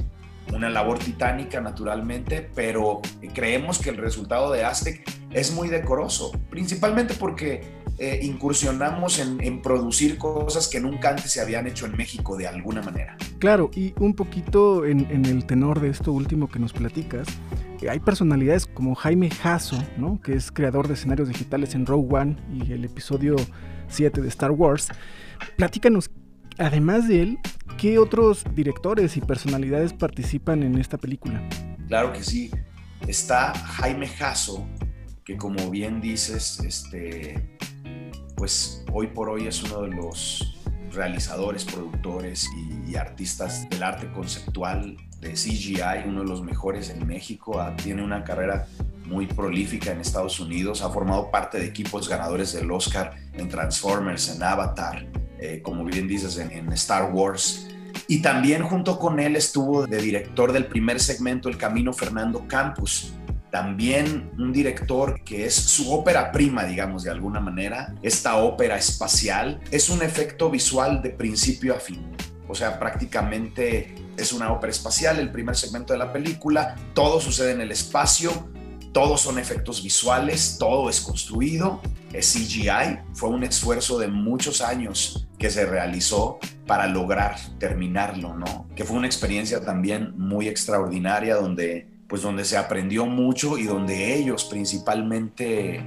una 0.53 0.71
labor 0.71 0.99
titánica 0.99 1.61
naturalmente, 1.61 2.49
pero 2.55 3.01
creemos 3.35 3.79
que 3.79 3.91
el 3.91 3.97
resultado 3.97 4.53
de 4.53 4.65
Aztec 4.65 5.03
es 5.33 5.53
muy 5.53 5.69
decoroso, 5.69 6.33
principalmente 6.51 7.15
porque 7.15 7.83
eh, 7.99 8.21
incursionamos 8.23 9.19
en, 9.19 9.63
producir 9.63 10.19
cosas 10.19 10.69
que 10.69 10.81
nunca 10.81 11.11
antes 11.11 11.31
se 11.31 11.41
habían 11.41 11.67
hecho 11.67 11.87
en 11.87 11.97
México 11.97 12.37
de 12.37 12.47
alguna 12.47 12.83
manera. 12.83 13.17
Claro, 13.39 13.71
y 13.75 13.95
un 13.99 14.15
poquito 14.15 14.85
en, 14.85 15.25
el 15.25 15.47
tenor 15.47 15.81
de 15.81 15.89
esto 15.89 16.13
último 16.13 16.49
que 16.49 16.59
nos 16.59 16.73
platicas, 16.73 17.27
eh, 17.81 17.89
hay 17.89 18.01
personalidades 18.01 18.67
como 18.67 18.95
Jaime 18.95 19.31
Jasso, 19.31 19.83
¿no? 19.97 20.21
que 20.21 20.35
es 20.35 20.51
creador 20.51 20.89
de 20.89 20.95
escenarios 20.95 21.29
digitales 21.29 21.75
en 21.75 21.87
Rogue 21.87 22.15
One 22.15 22.37
y 22.53 22.73
el 22.73 22.85
episodio 22.85 23.37
7 23.89 24.21
de 24.21 24.29
Star 24.29 24.51
Wars. 24.51 24.89
Platícanos 25.57 26.11
Además 26.59 27.07
de 27.07 27.23
él, 27.23 27.39
¿qué 27.77 27.99
otros 27.99 28.45
directores 28.55 29.17
y 29.17 29.21
personalidades 29.21 29.93
participan 29.93 30.63
en 30.63 30.79
esta 30.79 30.97
película? 30.97 31.47
Claro 31.87 32.13
que 32.13 32.23
sí. 32.23 32.51
Está 33.07 33.53
Jaime 33.55 34.07
Jasso, 34.07 34.67
que 35.23 35.37
como 35.37 35.71
bien 35.71 36.01
dices, 36.01 36.61
este, 36.61 37.56
pues 38.37 38.85
hoy 38.93 39.09
por 39.09 39.29
hoy 39.29 39.47
es 39.47 39.63
uno 39.63 39.83
de 39.83 39.89
los 39.89 40.57
realizadores, 40.93 41.65
productores 41.65 42.49
y, 42.87 42.95
artistas 42.97 43.69
del 43.69 43.83
arte 43.83 44.11
conceptual 44.13 44.97
de 45.21 45.33
CGI, 45.33 46.07
uno 46.07 46.21
de 46.21 46.29
los 46.29 46.43
mejores 46.43 46.89
en 46.89 47.07
México. 47.07 47.61
Ah, 47.61 47.75
tiene 47.77 48.03
una 48.03 48.25
carrera 48.25 48.67
muy 49.05 49.27
prolífica 49.27 49.93
en 49.93 50.01
Estados 50.01 50.41
Unidos, 50.41 50.81
ha 50.81 50.89
formado 50.89 51.31
parte 51.31 51.59
de 51.59 51.67
equipos 51.67 52.09
ganadores 52.09 52.55
del 52.55 52.71
Oscar 52.71 53.15
en 53.35 53.49
Transformers, 53.49 54.35
en 54.35 54.43
Avatar, 54.43 55.07
eh, 55.39 55.61
como 55.63 55.85
bien 55.85 56.09
dices, 56.09 56.39
en, 56.39 56.51
en, 56.53 56.73
Star 56.73 57.13
Wars. 57.13 57.69
Y 58.09 58.23
también 58.23 58.63
junto 58.63 58.99
con 58.99 59.21
él 59.21 59.37
estuvo 59.37 59.87
de 59.87 60.01
director 60.01 60.53
del 60.53 60.67
primer 60.67 60.99
segmento 60.99 61.51
El 61.51 61.59
Camino 61.59 61.93
Fernando 61.93 62.47
Campos. 62.49 63.13
También 63.57 64.33
un 64.37 64.53
director 64.53 65.23
que 65.25 65.47
es 65.47 65.55
su 65.55 65.91
ópera 65.91 66.31
prima, 66.31 66.65
digamos, 66.65 67.05
de 67.05 67.11
alguna 67.11 67.41
manera. 67.41 67.95
Esta 68.03 68.37
ópera 68.37 68.77
espacial 68.77 69.63
es 69.71 69.89
un 69.89 70.03
efecto 70.03 70.51
visual 70.51 71.01
de 71.01 71.09
principio 71.09 71.75
a 71.75 71.81
fin. 71.81 72.07
O 72.49 72.55
sea, 72.55 72.79
prácticamente 72.79 73.95
es 74.19 74.35
una 74.35 74.53
ópera 74.53 74.71
espacial, 74.71 75.19
el 75.19 75.33
primer 75.33 75.57
segmento 75.57 75.95
de 75.95 75.99
la 75.99 76.13
película, 76.13 76.77
todo 76.93 77.19
sucede 77.19 77.53
en 77.53 77.63
el 77.63 77.73
espacio, 77.73 78.31
todos 78.93 79.23
son 79.23 79.39
efectos 79.39 79.83
visuales, 79.83 80.59
todo 80.59 80.91
es 80.91 81.01
construido, 81.01 81.81
es 82.13 82.35
CGI, 82.35 82.99
fue 83.15 83.31
un 83.31 83.43
esfuerzo 83.43 83.99
de 83.99 84.09
muchos 84.09 84.61
años 84.61 85.29
que 85.39 85.49
se 85.49 85.65
realizó 85.65 86.41
para 86.67 86.87
lograr 86.89 87.37
terminarlo, 87.59 88.35
¿no? 88.35 88.69
Que 88.77 88.85
fue 88.85 88.99
una 88.99 89.07
experiencia 89.07 89.65
también 89.65 90.13
muy 90.19 90.47
extraordinaria 90.47 91.37
donde 91.37 91.96
pues 92.09 92.23
donde 92.23 92.45
se 92.45 92.57
aprendió 92.57 93.07
mucho 93.07 93.59
y 93.59 93.65
donde 93.65 94.15
ellos 94.15 94.45
principalmente 94.45 95.85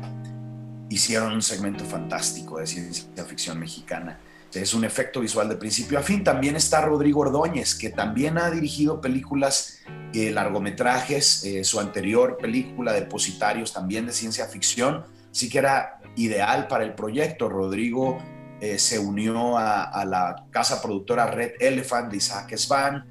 hicieron 0.90 1.34
un 1.34 1.42
segmento 1.42 1.86
fantástico 1.86 2.60
de 2.60 2.68
ciencia 2.68 3.26
ficción 3.26 3.60
mexicana. 3.60 4.20
Es 4.54 4.74
un 4.74 4.84
efecto 4.84 5.20
visual 5.20 5.48
de 5.48 5.56
principio 5.56 6.00
a 6.00 6.02
fin. 6.02 6.24
También 6.24 6.56
está 6.56 6.82
Rodrigo 6.82 7.22
Ordóñez, 7.22 7.76
que 7.76 7.92
también 7.92 8.40
ha 8.40 8.50
dirigido 8.50 9.00
películas, 9.00 9.80
eh, 10.14 10.32
largometrajes, 10.32 11.44
eh, 11.44 11.64
su 11.64 11.80
anterior 11.80 12.38
película, 12.38 12.94
Depositarios, 12.94 13.74
también 13.74 14.08
de 14.08 14.14
ciencia 14.14 14.48
ficción. 14.48 15.06
Sí 15.32 15.50
que 15.50 15.60
era 15.60 16.02
ideal 16.16 16.68
para 16.68 16.84
el 16.84 16.96
proyecto. 16.96 17.48
Rodrigo 17.48 18.18
eh, 18.60 18.80
se 18.80 18.98
unió 18.98 19.56
a, 19.60 19.84
a, 19.84 20.04
la 20.06 20.48
casa 20.50 20.82
productora 20.82 21.28
Red 21.28 21.52
Elephant 21.60 22.10
de 22.10 22.18
Isaac 22.18 22.58
Svan 22.58 23.06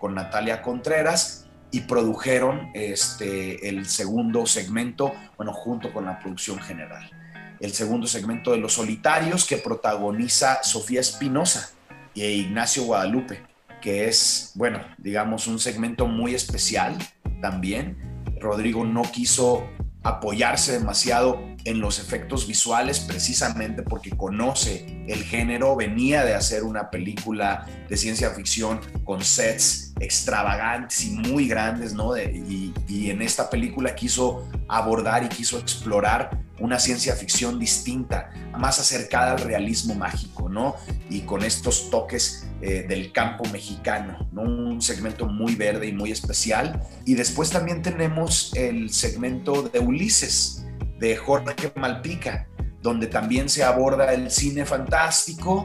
con 0.00 0.16
Natalia 0.16 0.62
Contreras 0.62 1.49
y 1.72 1.80
produjeron 1.80 2.70
este, 2.74 3.68
el 3.68 3.86
segundo 3.86 4.46
segmento, 4.46 5.12
bueno, 5.36 5.52
junto 5.52 5.92
con 5.92 6.04
la 6.04 6.18
producción 6.18 6.58
general. 6.60 7.10
El 7.60 7.72
segundo 7.72 8.06
segmento 8.06 8.52
de 8.52 8.58
Los 8.58 8.74
Solitarios 8.74 9.44
que 9.44 9.58
protagoniza 9.58 10.62
Sofía 10.62 11.00
Espinosa 11.00 11.70
e 12.14 12.30
Ignacio 12.30 12.84
Guadalupe, 12.84 13.42
que 13.80 14.08
es, 14.08 14.52
bueno, 14.54 14.80
digamos, 14.98 15.46
un 15.46 15.58
segmento 15.58 16.06
muy 16.06 16.34
especial 16.34 16.96
también. 17.40 17.96
Rodrigo 18.40 18.84
no 18.84 19.02
quiso 19.02 19.68
apoyarse 20.02 20.72
demasiado 20.72 21.40
en 21.64 21.80
los 21.80 21.98
efectos 21.98 22.46
visuales 22.46 23.00
precisamente 23.00 23.82
porque 23.82 24.10
conoce 24.10 25.04
el 25.06 25.22
género, 25.24 25.76
venía 25.76 26.24
de 26.24 26.34
hacer 26.34 26.62
una 26.64 26.90
película 26.90 27.66
de 27.88 27.96
ciencia 27.96 28.30
ficción 28.30 28.80
con 29.04 29.22
sets 29.22 29.92
extravagantes 30.00 31.04
y 31.04 31.10
muy 31.10 31.46
grandes, 31.46 31.92
¿no? 31.92 32.16
Y 32.16 33.10
en 33.10 33.20
esta 33.20 33.50
película 33.50 33.94
quiso 33.94 34.48
abordar 34.68 35.24
y 35.24 35.28
quiso 35.28 35.58
explorar 35.58 36.30
una 36.60 36.78
ciencia 36.78 37.16
ficción 37.16 37.58
distinta, 37.58 38.30
más 38.56 38.78
acercada 38.78 39.32
al 39.32 39.40
realismo 39.40 39.94
mágico, 39.94 40.48
¿no? 40.48 40.76
Y 41.08 41.22
con 41.22 41.42
estos 41.42 41.90
toques 41.90 42.46
eh, 42.60 42.84
del 42.88 43.12
campo 43.12 43.44
mexicano, 43.52 44.28
¿no? 44.32 44.42
Un 44.42 44.80
segmento 44.80 45.26
muy 45.26 45.56
verde 45.56 45.88
y 45.88 45.92
muy 45.92 46.12
especial. 46.12 46.80
Y 47.04 47.14
después 47.14 47.50
también 47.50 47.82
tenemos 47.82 48.52
el 48.54 48.90
segmento 48.90 49.62
de 49.62 49.80
Ulises, 49.80 50.64
de 50.98 51.16
Jorge 51.16 51.72
Malpica, 51.76 52.46
donde 52.82 53.06
también 53.06 53.48
se 53.48 53.64
aborda 53.64 54.12
el 54.12 54.30
cine 54.30 54.64
fantástico 54.64 55.62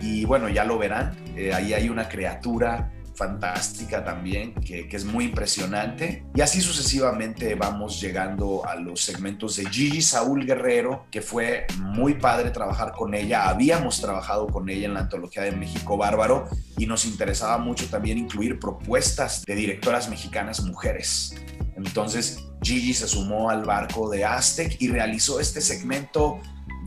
y 0.00 0.24
bueno, 0.24 0.48
ya 0.48 0.64
lo 0.64 0.78
verán, 0.78 1.16
eh, 1.36 1.52
ahí 1.54 1.72
hay 1.72 1.88
una 1.88 2.08
criatura 2.08 2.92
fantástica 3.14 4.04
también, 4.04 4.54
que, 4.54 4.88
es 4.90 5.04
muy 5.04 5.26
impresionante. 5.26 6.24
Y 6.34 6.40
así 6.40 6.60
sucesivamente 6.60 7.54
vamos 7.54 8.00
llegando 8.00 8.66
a 8.66 8.76
los 8.76 9.00
segmentos 9.00 9.56
de 9.56 9.66
Gigi 9.66 10.02
Saúl 10.02 10.46
Guerrero, 10.46 11.06
que 11.10 11.20
fue 11.20 11.66
muy 11.78 12.14
padre 12.14 12.50
trabajar 12.50 12.92
con 12.92 13.14
ella. 13.14 13.48
Habíamos 13.48 14.00
trabajado 14.00 14.46
con 14.46 14.68
ella 14.68 14.86
en 14.86 14.94
la 14.94 15.00
antología 15.00 15.42
de 15.42 15.52
México 15.52 15.96
Bárbaro 15.96 16.48
y 16.76 16.86
nos 16.86 17.04
interesaba 17.04 17.58
mucho 17.58 17.86
también 17.86 18.18
incluir 18.18 18.58
propuestas 18.58 19.44
de 19.44 19.54
directoras 19.54 20.08
mexicanas 20.08 20.62
mujeres. 20.62 21.34
Entonces 21.76 22.44
Gigi 22.62 22.94
se 22.94 23.06
sumó 23.06 23.50
al 23.50 23.64
barco 23.64 24.08
de 24.08 24.24
Aztec 24.24 24.76
y 24.80 24.88
realizó 24.88 25.40
este 25.40 25.60
segmento 25.60 26.40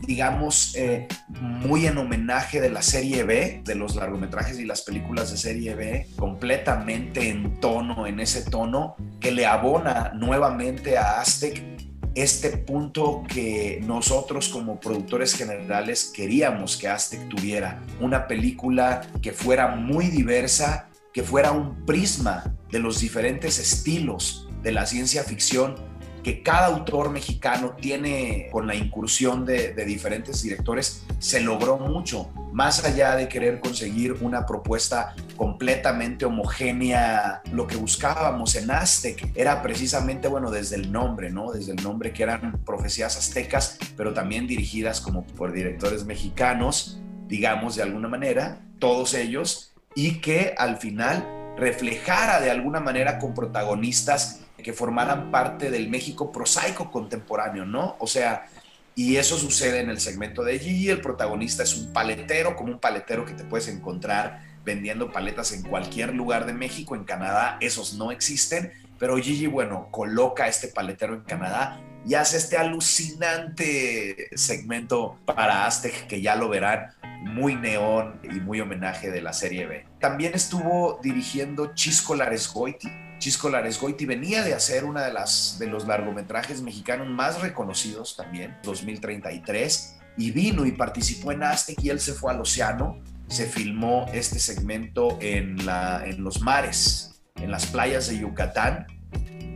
digamos, 0.06 0.74
eh, 0.76 1.08
muy 1.40 1.86
en 1.86 1.98
homenaje 1.98 2.60
de 2.60 2.70
la 2.70 2.82
serie 2.82 3.24
B, 3.24 3.62
de 3.64 3.74
los 3.74 3.96
largometrajes 3.96 4.58
y 4.58 4.64
las 4.64 4.82
películas 4.82 5.30
de 5.30 5.36
serie 5.36 5.74
B, 5.74 6.06
completamente 6.16 7.28
en 7.28 7.60
tono, 7.60 8.06
en 8.06 8.20
ese 8.20 8.42
tono, 8.42 8.96
que 9.20 9.30
le 9.30 9.46
abona 9.46 10.12
nuevamente 10.14 10.96
a 10.96 11.20
Aztec 11.20 11.62
este 12.14 12.56
punto 12.56 13.22
que 13.28 13.80
nosotros 13.86 14.48
como 14.48 14.80
productores 14.80 15.34
generales 15.34 16.10
queríamos 16.12 16.76
que 16.76 16.88
Aztec 16.88 17.28
tuviera, 17.28 17.80
una 18.00 18.26
película 18.26 19.02
que 19.22 19.32
fuera 19.32 19.76
muy 19.76 20.06
diversa, 20.06 20.88
que 21.12 21.22
fuera 21.22 21.52
un 21.52 21.84
prisma 21.86 22.54
de 22.72 22.80
los 22.80 23.00
diferentes 23.00 23.58
estilos 23.58 24.48
de 24.62 24.72
la 24.72 24.86
ciencia 24.86 25.22
ficción 25.22 25.76
que 26.28 26.42
cada 26.42 26.66
autor 26.66 27.08
mexicano 27.08 27.74
tiene 27.80 28.48
con 28.52 28.66
la 28.66 28.74
incursión 28.74 29.46
de, 29.46 29.72
de, 29.72 29.84
diferentes 29.86 30.42
directores, 30.42 31.06
se 31.18 31.40
logró 31.40 31.78
mucho, 31.78 32.28
más 32.52 32.84
allá 32.84 33.16
de 33.16 33.30
querer 33.30 33.60
conseguir 33.60 34.12
una 34.20 34.44
propuesta 34.44 35.14
completamente 35.38 36.26
homogénea, 36.26 37.40
lo 37.50 37.66
que 37.66 37.76
buscábamos 37.76 38.56
en 38.56 38.70
Aztec 38.70 39.30
era 39.34 39.62
precisamente, 39.62 40.28
bueno, 40.28 40.50
desde 40.50 40.76
el 40.76 40.92
nombre, 40.92 41.30
¿no? 41.30 41.50
Desde 41.50 41.72
el 41.72 41.82
nombre 41.82 42.12
que 42.12 42.24
eran 42.24 42.60
profecías 42.62 43.16
aztecas, 43.16 43.78
pero 43.96 44.12
también 44.12 44.46
dirigidas 44.46 45.00
como 45.00 45.24
por 45.24 45.52
directores 45.52 46.04
mexicanos, 46.04 47.00
digamos 47.26 47.74
de 47.74 47.84
alguna 47.84 48.08
manera, 48.08 48.60
todos 48.78 49.14
ellos, 49.14 49.72
y 49.94 50.20
que 50.20 50.54
al 50.58 50.76
final 50.76 51.26
reflejara 51.56 52.38
de 52.42 52.50
alguna 52.50 52.80
manera 52.80 53.18
con 53.18 53.32
protagonistas 53.32 54.42
que 54.62 54.72
formaran 54.72 55.30
parte 55.30 55.70
del 55.70 55.88
México 55.88 56.32
prosaico 56.32 56.90
contemporáneo, 56.90 57.64
¿no? 57.64 57.96
O 57.98 58.06
sea, 58.06 58.46
y 58.94 59.16
eso 59.16 59.38
sucede 59.38 59.80
en 59.80 59.90
el 59.90 60.00
segmento 60.00 60.42
de 60.42 60.58
Gigi, 60.58 60.90
el 60.90 61.00
protagonista 61.00 61.62
es 61.62 61.76
un 61.76 61.92
paletero, 61.92 62.56
como 62.56 62.72
un 62.72 62.80
paletero 62.80 63.24
que 63.24 63.32
te 63.32 63.44
puedes 63.44 63.68
encontrar 63.68 64.42
vendiendo 64.64 65.12
paletas 65.12 65.52
en 65.52 65.62
cualquier 65.62 66.14
lugar 66.14 66.44
de 66.44 66.52
México, 66.52 66.94
en 66.94 67.04
Canadá 67.04 67.56
esos 67.60 67.94
no 67.94 68.10
existen, 68.10 68.72
pero 68.98 69.16
Gigi, 69.16 69.46
bueno, 69.46 69.88
coloca 69.90 70.48
este 70.48 70.68
paletero 70.68 71.14
en 71.14 71.20
Canadá 71.20 71.80
y 72.04 72.14
hace 72.14 72.38
este 72.38 72.56
alucinante 72.56 74.28
segmento 74.34 75.18
para 75.24 75.66
Aztec 75.66 76.06
que 76.06 76.20
ya 76.20 76.34
lo 76.34 76.48
verán, 76.48 76.88
muy 77.22 77.54
neón 77.54 78.20
y 78.22 78.40
muy 78.40 78.60
homenaje 78.60 79.10
de 79.10 79.22
la 79.22 79.32
serie 79.32 79.66
B. 79.66 79.86
También 80.00 80.34
estuvo 80.34 80.98
dirigiendo 81.02 81.74
Chisco 81.74 82.14
Laresgoiti, 82.14 82.88
Chisco 83.18 83.48
Laresgoiti 83.48 84.06
venía 84.06 84.42
de 84.42 84.54
hacer 84.54 84.84
una 84.84 85.04
de 85.04 85.12
las 85.12 85.58
de 85.58 85.66
los 85.66 85.86
largometrajes 85.86 86.62
mexicanos 86.62 87.08
más 87.08 87.40
reconocidos 87.40 88.16
también, 88.16 88.56
2033, 88.62 89.98
y 90.16 90.30
vino 90.30 90.64
y 90.64 90.72
participó 90.72 91.32
en 91.32 91.42
Aztec 91.42 91.82
y 91.82 91.90
él 91.90 92.00
se 92.00 92.12
fue 92.12 92.32
al 92.32 92.40
océano. 92.40 93.02
Se 93.28 93.46
filmó 93.46 94.06
este 94.12 94.38
segmento 94.38 95.18
en, 95.20 95.66
la, 95.66 96.02
en 96.06 96.22
los 96.24 96.40
mares, 96.40 97.20
en 97.36 97.50
las 97.50 97.66
playas 97.66 98.08
de 98.08 98.18
Yucatán. 98.18 98.86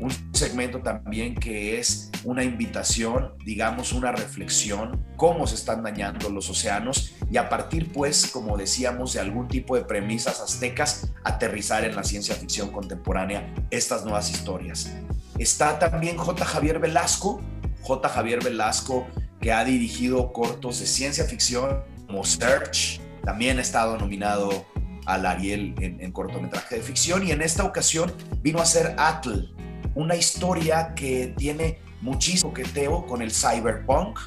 Un 0.00 0.10
segmento 0.34 0.80
también 0.80 1.34
que 1.36 1.78
es 1.78 2.10
una 2.24 2.44
invitación, 2.44 3.34
digamos, 3.44 3.92
una 3.92 4.12
reflexión, 4.12 5.04
cómo 5.16 5.46
se 5.46 5.54
están 5.54 5.82
dañando 5.82 6.28
los 6.28 6.50
océanos 6.50 7.14
y 7.32 7.38
a 7.38 7.48
partir, 7.48 7.90
pues, 7.90 8.26
como 8.26 8.58
decíamos, 8.58 9.14
de 9.14 9.20
algún 9.20 9.48
tipo 9.48 9.74
de 9.74 9.84
premisas 9.86 10.38
aztecas, 10.42 11.10
aterrizar 11.24 11.82
en 11.82 11.96
la 11.96 12.04
ciencia 12.04 12.34
ficción 12.34 12.70
contemporánea 12.70 13.54
estas 13.70 14.04
nuevas 14.04 14.30
historias. 14.30 14.92
Está 15.38 15.78
también 15.78 16.18
J. 16.18 16.44
Javier 16.44 16.78
Velasco, 16.78 17.40
J. 17.80 18.06
Javier 18.10 18.44
Velasco, 18.44 19.06
que 19.40 19.50
ha 19.50 19.64
dirigido 19.64 20.30
cortos 20.30 20.80
de 20.80 20.86
ciencia 20.86 21.24
ficción 21.24 21.82
como 22.06 22.22
Search, 22.22 23.00
también 23.24 23.58
ha 23.58 23.62
estado 23.62 23.96
nominado 23.96 24.66
al 25.06 25.24
Ariel 25.24 25.74
en, 25.80 26.12
cortometraje 26.12 26.76
de 26.76 26.82
ficción 26.82 27.26
y 27.26 27.30
en 27.30 27.40
esta 27.40 27.64
ocasión 27.64 28.12
vino 28.42 28.60
a 28.60 28.66
ser 28.66 28.94
Atl, 28.98 29.54
una 29.94 30.16
historia 30.16 30.92
que 30.94 31.32
tiene 31.38 31.78
muchísimo 32.02 32.52
queteo 32.52 33.06
con 33.06 33.22
el 33.22 33.32
cyberpunk, 33.32 34.18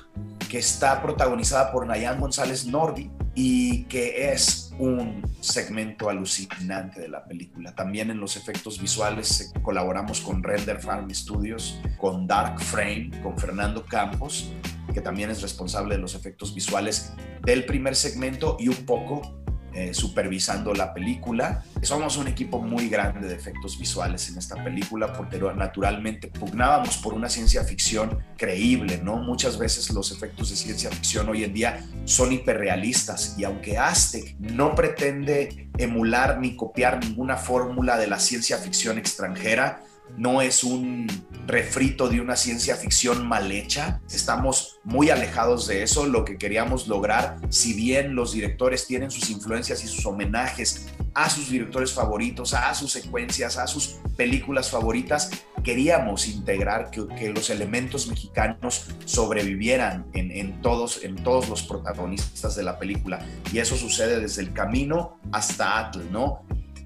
que 0.56 0.60
está 0.60 1.02
protagonizada 1.02 1.70
por 1.70 1.86
Nayan 1.86 2.18
González 2.18 2.66
Nordi 2.66 3.12
y 3.34 3.84
que 3.90 4.32
es 4.32 4.72
un 4.80 5.22
segmento 5.42 6.10
alucinante 6.10 7.02
de 7.02 7.10
la 7.10 7.26
película. 7.26 7.76
También 7.76 8.10
en 8.10 8.22
los 8.22 8.38
efectos 8.38 8.80
visuales 8.80 9.52
colaboramos 9.62 10.22
con 10.22 10.42
Render 10.42 10.80
Farm 10.80 11.14
Studios, 11.14 11.78
con 11.98 12.26
Dark 12.26 12.62
Frame, 12.62 13.12
con 13.22 13.38
Fernando 13.38 13.86
Campos, 13.86 14.50
que 14.94 15.02
también 15.02 15.30
es 15.30 15.42
responsable 15.42 15.96
de 15.96 16.02
los 16.02 16.16
efectos 16.16 16.56
visuales 16.56 17.12
del 17.44 17.66
primer 17.66 17.94
segmento 17.98 18.56
y 18.58 18.70
un 18.70 18.86
poco 18.86 19.45
eh, 19.76 19.94
supervisando 19.94 20.74
la 20.74 20.94
película. 20.94 21.64
Somos 21.82 22.16
un 22.16 22.30
equipo 22.30 22.62
muy 22.62 22.88
grande 22.88 23.28
de 23.28 23.36
efectos 23.36 23.78
visuales 23.78 24.30
en 24.30 24.38
esta 24.38 24.64
película 24.64 25.12
porque 25.12 25.38
naturalmente 25.56 26.28
pugnábamos 26.30 26.98
por 26.98 27.14
una 27.14 27.28
ciencia 27.28 27.62
ficción 27.64 28.20
creíble, 28.38 29.02
¿no? 29.04 29.18
Muchas 29.18 29.58
veces 29.58 29.90
los 29.92 30.14
efectos 30.14 30.50
de 30.50 30.56
ciencia 30.56 30.90
ficción 30.90 31.28
hoy 31.28 31.44
en 31.44 31.54
día 31.54 31.86
son 32.06 32.32
hiperrealistas 32.32 33.36
y 33.38 33.44
aunque 33.44 33.78
Aztec 33.78 34.36
no 34.40 34.76
pretende 34.76 35.70
emular 35.78 36.40
ni 36.40 36.56
copiar 36.56 37.04
ninguna 37.04 37.36
fórmula 37.36 37.98
de 37.98 38.08
la 38.08 38.20
ciencia 38.20 38.58
ficción 38.58 38.98
extranjera, 38.98 39.82
no 40.18 40.42
es 40.42 40.64
un 40.64 41.08
refrito 41.48 42.10
de 42.10 42.22
una 42.22 42.36
ciencia 42.36 42.76
ficción 42.76 43.28
mal 43.28 43.52
hecha. 43.52 44.02
Estamos 44.10 44.80
muy 44.84 45.10
alejados 45.10 45.68
de 45.68 45.84
eso. 45.84 46.06
Lo 46.06 46.26
que 46.26 46.38
queríamos 46.38 46.88
lograr, 46.88 47.38
si 47.50 47.74
bien 47.74 48.16
los 48.16 48.34
directores 48.34 48.88
tienen 48.88 49.12
sus 49.12 49.30
influencias 49.30 49.84
y 49.84 49.88
sus 49.88 50.06
homenajes 50.06 50.88
a 51.14 51.30
sus 51.30 51.50
directores 51.50 51.94
favoritos, 51.94 52.54
a 52.54 52.74
sus 52.74 52.92
secuencias, 52.92 53.58
a 53.58 53.68
sus 53.68 54.00
películas 54.18 54.70
favoritas, 54.70 55.32
queríamos 55.64 56.28
integrar 56.28 56.92
que, 56.92 57.30
los 57.30 57.50
elementos 57.50 58.08
mexicanos 58.08 58.86
sobrevivieran 59.06 60.06
en, 60.14 60.62
todos, 60.62 61.04
en 61.04 61.16
todos 61.16 61.50
los 61.50 61.64
protagonistas 61.64 62.56
de 62.56 62.64
la 62.64 62.78
película. 62.78 63.26
Y 63.52 63.60
eso 63.60 63.76
sucede 63.76 64.20
desde 64.20 64.42
el 64.42 64.54
camino 64.54 65.20
hasta 65.32 65.80
Atl, 65.80 66.12
¿no? 66.12 66.46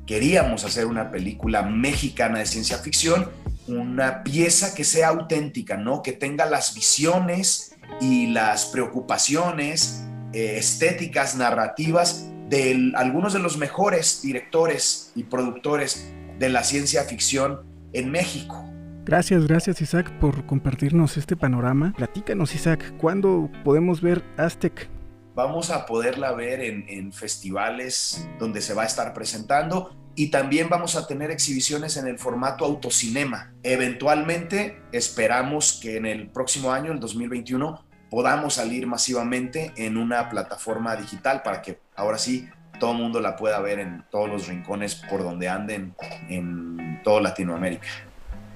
Queríamos 0.10 0.66
hacer 0.66 0.88
una 0.88 1.12
película 1.12 1.62
mexicana 1.62 2.40
de 2.40 2.48
ciencia 2.48 2.80
ficción, 2.80 3.30
una 3.68 4.24
pieza 4.24 4.74
que 4.74 4.84
sea 4.84 5.10
auténtica, 5.10 5.78
¿no? 5.78 6.02
Que 6.02 6.14
tenga 6.14 6.48
las 6.48 6.74
visiones 6.74 7.78
y 8.02 8.26
las 8.26 8.66
preocupaciones 8.66 10.04
eh, 10.34 10.56
estéticas, 10.58 11.36
narrativas 11.36 12.26
de 12.50 12.92
algunos 12.96 13.34
de 13.34 13.40
los 13.40 13.60
mejores 13.60 14.24
directores 14.24 15.12
y 15.14 15.26
productores 15.26 16.12
de 16.40 16.50
la 16.50 16.64
ciencia 16.64 17.04
ficción 17.04 17.60
en 17.94 18.10
México. 18.10 18.66
Gracias, 19.06 19.46
gracias 19.46 19.80
Isaac 19.80 20.12
por 20.20 20.44
compartirnos 20.48 21.18
este 21.18 21.36
panorama. 21.36 21.94
Platícanos 21.96 22.56
Isaac, 22.56 22.96
¿cuándo 22.98 23.52
podemos 23.64 24.02
ver 24.02 24.24
Aztec? 24.38 24.90
Vamos 25.36 25.70
a 25.70 25.86
poderla 25.86 26.32
ver 26.32 26.62
en, 26.62 26.86
en 26.90 27.14
festivales 27.14 28.28
donde 28.40 28.60
se 28.62 28.74
va 28.74 28.82
a 28.82 28.86
estar 28.88 29.14
presentando 29.14 29.99
y 30.20 30.28
también 30.32 30.68
vamos 30.68 30.98
a 30.98 31.08
tener 31.08 31.32
exhibiciones 31.32 31.96
en 31.96 32.06
el 32.06 32.20
formato 32.20 32.66
autocinema. 32.66 33.54
Eventualmente 33.64 34.82
esperamos 34.92 35.80
que 35.82 35.96
en 35.96 36.06
el 36.06 36.28
próximo 36.28 36.74
año, 36.74 36.92
el 36.92 37.00
2021, 37.00 37.86
podamos 38.10 38.56
salir 38.56 38.86
masivamente 38.86 39.72
en 39.78 39.96
una 39.96 40.28
plataforma 40.28 40.98
digital 40.98 41.42
para 41.42 41.62
que 41.62 41.80
ahora 41.96 42.18
sí 42.18 42.50
todo 42.82 42.92
el 42.92 42.98
mundo 42.98 43.22
la 43.22 43.38
pueda 43.38 43.62
ver 43.62 43.80
en 43.80 44.04
todos 44.12 44.28
los 44.28 44.48
rincones 44.50 44.96
por 44.96 45.24
donde 45.24 45.48
anden 45.48 45.96
en 46.28 47.00
toda 47.06 47.22
Latinoamérica. 47.22 47.88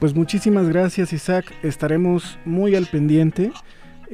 Pues 0.02 0.14
muchísimas 0.14 0.68
gracias 0.68 1.14
Isaac, 1.14 1.46
estaremos 1.64 2.38
muy 2.44 2.76
al 2.76 2.88
pendiente. 2.88 3.54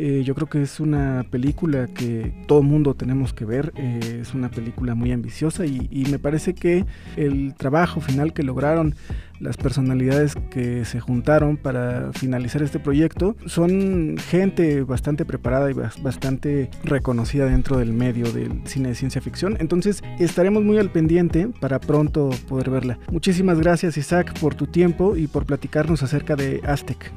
Eh, 0.01 0.23
yo 0.23 0.33
creo 0.33 0.47
que 0.47 0.62
es 0.62 0.79
una 0.79 1.25
película 1.29 1.88
que 1.88 2.31
todo 2.47 2.63
mundo 2.63 2.93
tenemos 2.93 3.33
que 3.33 3.43
ver. 3.43 3.73
Eh, 3.75 4.19
es 4.21 4.33
una 4.33 4.49
película 4.49 4.95
muy 4.95 5.12
ambiciosa 5.12 5.65
y, 5.65 5.89
y, 5.91 6.05
me 6.05 6.17
parece 6.17 6.53
que 6.53 6.85
el 7.17 7.53
trabajo 7.55 7.99
final 7.99 8.31
que 8.31 8.43
lograron 8.43 8.95
las 9.41 9.57
personalidades 9.57 10.35
que 10.51 10.85
se 10.85 11.01
juntaron 11.01 11.57
para 11.57 12.13
finalizar 12.13 12.63
este 12.63 12.79
proyecto 12.79 13.35
son 13.45 14.15
gente 14.29 14.83
bastante 14.83 15.25
preparada 15.25 15.69
y 15.69 15.73
bastante 15.73 16.69
reconocida 16.85 17.47
dentro 17.47 17.77
del 17.77 17.91
medio 17.91 18.31
del 18.31 18.62
cine 18.63 18.89
de 18.89 18.95
ciencia 18.95 19.19
ficción. 19.19 19.57
Entonces 19.59 20.01
estaremos 20.17 20.63
muy 20.63 20.77
al 20.77 20.91
pendiente 20.91 21.49
para 21.59 21.79
pronto 21.79 22.29
poder 22.47 22.69
verla. 22.69 22.99
Muchísimas 23.12 23.59
gracias 23.59 23.97
Isaac 23.97 24.39
por 24.39 24.55
tu 24.55 24.65
tiempo 24.65 25.17
y 25.17 25.27
por 25.27 25.45
platicarnos 25.45 26.03
acerca 26.03 26.38
de 26.38 26.62
Aztec. 26.65 27.12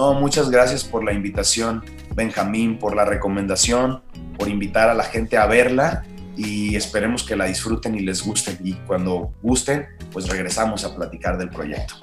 No, 0.00 0.14
muchas 0.14 0.48
gracias 0.48 0.82
por 0.82 1.04
la 1.04 1.12
invitación, 1.12 1.84
Benjamín, 2.14 2.78
por 2.78 2.96
la 2.96 3.04
recomendación, 3.04 4.00
por 4.38 4.48
invitar 4.48 4.88
a 4.88 4.94
la 4.94 5.04
gente 5.04 5.36
a 5.36 5.44
verla 5.44 6.04
y 6.38 6.74
esperemos 6.74 7.22
que 7.22 7.36
la 7.36 7.44
disfruten 7.44 7.94
y 7.94 8.00
les 8.00 8.24
guste. 8.24 8.56
Y 8.64 8.72
cuando 8.86 9.34
gusten, 9.42 9.88
pues 10.10 10.26
regresamos 10.26 10.86
a 10.86 10.96
platicar 10.96 11.36
del 11.36 11.50
proyecto. 11.50 11.96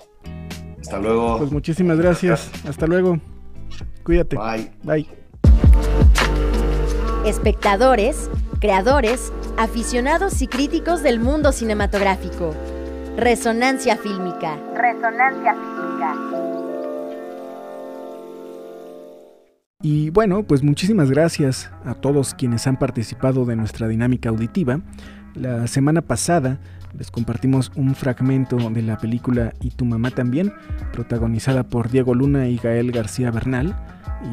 Hasta 0.80 1.00
luego. 1.00 1.40
Pues 1.40 1.52
muchísimas 1.52 1.98
gracias. 1.98 2.52
Hasta 2.70 2.86
luego. 2.86 3.18
Cuídate. 4.04 4.38
Bye. 4.38 4.72
Bye. 4.84 5.08
Espectadores, 7.26 8.30
creadores, 8.60 9.34
aficionados 9.58 10.44
y 10.44 10.48
críticos 10.48 11.02
del 11.02 11.20
mundo 11.20 11.52
cinematográfico. 11.52 12.54
Resonancia 13.18 13.98
fílmica. 13.98 14.56
Resonancia 14.76 15.56
fílmica. 15.56 16.57
Y 19.84 20.10
bueno, 20.10 20.42
pues 20.42 20.64
muchísimas 20.64 21.12
gracias 21.12 21.70
a 21.86 21.94
todos 21.94 22.34
quienes 22.34 22.66
han 22.66 22.80
participado 22.80 23.46
de 23.46 23.56
nuestra 23.56 23.88
dinámica 23.88 24.30
auditiva. 24.30 24.82
La 25.36 25.68
semana 25.68 26.02
pasada 26.02 26.58
les 26.98 27.12
compartimos 27.12 27.72
un 27.76 27.94
fragmento 27.94 28.58
de 28.58 28.82
la 28.82 28.98
película 28.98 29.54
Y 29.62 29.70
tu 29.70 29.86
mamá 29.86 30.10
también, 30.10 30.52
protagonizada 30.94 31.62
por 31.62 31.92
Diego 31.92 32.16
Luna 32.16 32.48
y 32.48 32.58
Gael 32.58 32.92
García 32.92 33.30
Bernal 33.30 33.76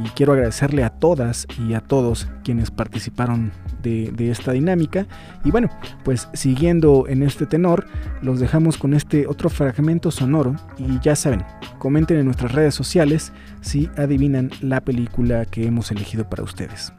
y 0.02 0.08
quiero 0.10 0.32
agradecerle 0.32 0.82
a 0.82 0.90
todas 0.90 1.46
y 1.58 1.74
a 1.74 1.80
todos 1.80 2.28
quienes 2.42 2.70
participaron 2.70 3.52
de, 3.82 4.12
esta 4.30 4.52
dinámica. 4.52 5.06
Y 5.44 5.50
bueno, 5.50 5.68
pues 6.04 6.28
siguiendo 6.32 7.06
en 7.06 7.22
este 7.22 7.46
tenor, 7.46 7.86
los 8.22 8.40
dejamos 8.40 8.78
con 8.78 8.94
este 8.94 9.26
otro 9.26 9.50
fragmento 9.50 10.10
sonoro 10.10 10.56
y 10.78 10.98
ya 11.00 11.14
saben, 11.14 11.44
comenten 11.84 12.16
en 12.16 12.24
nuestras 12.24 12.52
redes 12.52 12.74
sociales 12.74 13.30
si 13.60 13.90
adivinan 13.98 14.50
la 14.62 14.80
película 14.80 15.44
que 15.44 15.66
hemos 15.66 15.90
elegido 15.90 16.30
para 16.30 16.42
ustedes. 16.42 16.94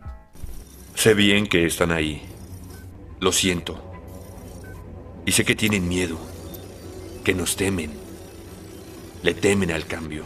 Sé 0.94 1.16
bien 1.16 1.48
que 1.48 1.66
están 1.66 1.92
ahí. 1.92 2.22
Lo 3.20 3.32
siento. 3.32 3.82
Y 5.26 5.32
sé 5.32 5.44
que 5.44 5.56
tienen 5.56 5.88
miedo, 5.88 6.20
que 7.24 7.34
nos 7.34 7.56
temen. 7.56 7.94
Le 9.24 9.34
temen 9.34 9.72
al 9.72 9.88
cambio. 9.88 10.24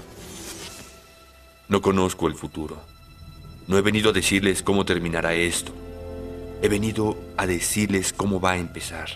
No 1.69 1.82
conozco 1.82 2.28
el 2.28 2.36
futuro. 2.36 2.82
No 3.69 3.78
he 3.78 3.82
venido 3.82 4.10
a 4.10 4.13
decirles 4.13 4.62
cómo 4.62 4.84
terminará 4.84 5.36
esto. 5.36 5.72
He 6.62 6.67
venido 6.67 7.17
a 7.38 7.48
decirles 7.48 8.12
cómo 8.12 8.41
va 8.41 8.52
a 8.52 8.58
empezar. 8.58 9.08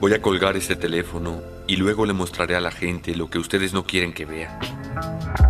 Voy 0.00 0.14
a 0.14 0.22
colgar 0.22 0.56
este 0.56 0.76
teléfono 0.76 1.42
y 1.66 1.76
luego 1.76 2.06
le 2.06 2.12
mostraré 2.12 2.56
a 2.56 2.60
la 2.60 2.70
gente 2.70 3.14
lo 3.16 3.30
que 3.30 3.38
ustedes 3.38 3.72
no 3.72 3.84
quieren 3.84 4.12
que 4.12 4.24
vean. 4.24 4.58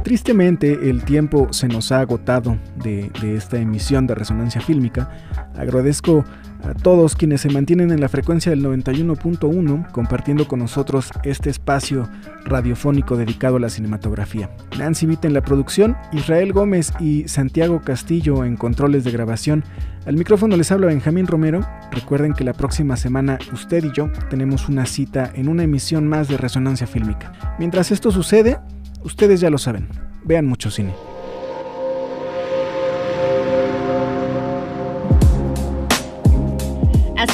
Tristemente, 0.03 0.91
el 0.91 1.05
tiempo 1.05 1.53
se 1.53 1.69
nos 1.69 1.93
ha 1.93 2.01
agotado 2.01 2.59
de, 2.77 3.11
de 3.21 3.37
esta 3.37 3.59
emisión 3.59 4.07
de 4.07 4.15
Resonancia 4.15 4.61
Fílmica. 4.61 5.11
Agradezco 5.57 6.25
a 6.65 6.75
todos 6.75 7.15
quienes 7.15 7.43
se 7.43 7.51
mantienen 7.51 7.91
en 7.91 8.01
la 8.01 8.09
frecuencia 8.09 8.51
del 8.51 8.65
91.1 8.65 9.91
compartiendo 9.93 10.49
con 10.49 10.61
nosotros 10.61 11.11
este 11.23 11.51
espacio 11.51 12.09
radiofónico 12.45 13.17
dedicado 13.17 13.57
a 13.57 13.61
la 13.61 13.71
cinematografía. 13.71 14.51
Nancy 14.79 15.07
Vita 15.07 15.29
en 15.29 15.35
la 15.35 15.43
producción, 15.43 15.97
Israel 16.13 16.53
Gómez 16.53 16.93
y 17.01 17.29
Santiago 17.29 17.81
Castillo 17.83 18.45
en 18.45 18.57
controles 18.57 19.05
de 19.05 19.11
grabación. 19.11 19.65
Al 20.07 20.17
micrófono 20.17 20.57
les 20.57 20.73
habla 20.73 20.87
Benjamín 20.87 21.27
Romero. 21.27 21.67
Recuerden 21.91 22.35
que 22.35 22.45
la 22.45 22.53
próxima 22.53 22.97
semana 22.97 23.39
usted 23.53 23.85
y 23.85 23.93
yo 23.93 24.11
tenemos 24.31 24.69
una 24.69 24.87
cita 24.87 25.31
en 25.35 25.49
una 25.49 25.65
emisión 25.65 26.09
más 26.09 26.29
de 26.29 26.37
Resonancia 26.37 26.87
Fílmica. 26.87 27.33
Mientras 27.59 27.91
esto 27.91 28.11
sucede, 28.11 28.59
ustedes 29.03 29.41
ya 29.41 29.51
lo 29.51 29.59
saben, 29.59 29.89
vean 30.25 30.47
mucho 30.47 30.71
cine. 30.71 30.95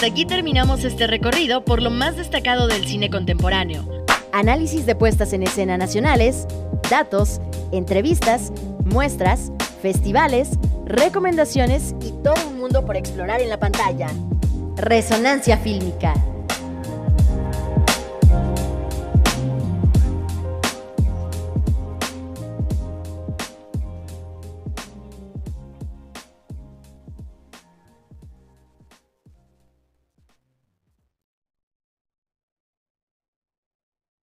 Hasta 0.01 0.13
aquí 0.13 0.25
terminamos 0.25 0.83
este 0.85 1.07
recorrido 1.07 1.63
por 1.63 1.83
lo 1.83 1.91
más 1.91 2.17
destacado 2.17 2.69
del 2.69 2.87
cine 2.87 3.11
contemporáneo. 3.11 3.85
Análisis 4.33 4.87
de 4.87 4.95
puestas 4.95 5.35
en 5.35 5.43
escena 5.43 5.77
nacionales, 5.77 6.47
datos, 6.89 7.39
entrevistas, 7.71 8.51
muestras, 8.83 9.53
festivales, 9.83 10.53
recomendaciones 10.87 11.95
y 12.01 12.13
todo 12.23 12.49
un 12.49 12.59
mundo 12.59 12.87
por 12.87 12.97
explorar 12.97 13.43
en 13.43 13.51
la 13.51 13.61
pantalla. 13.61 14.09
Resonancia 14.77 15.59
Fílmica 15.59 16.15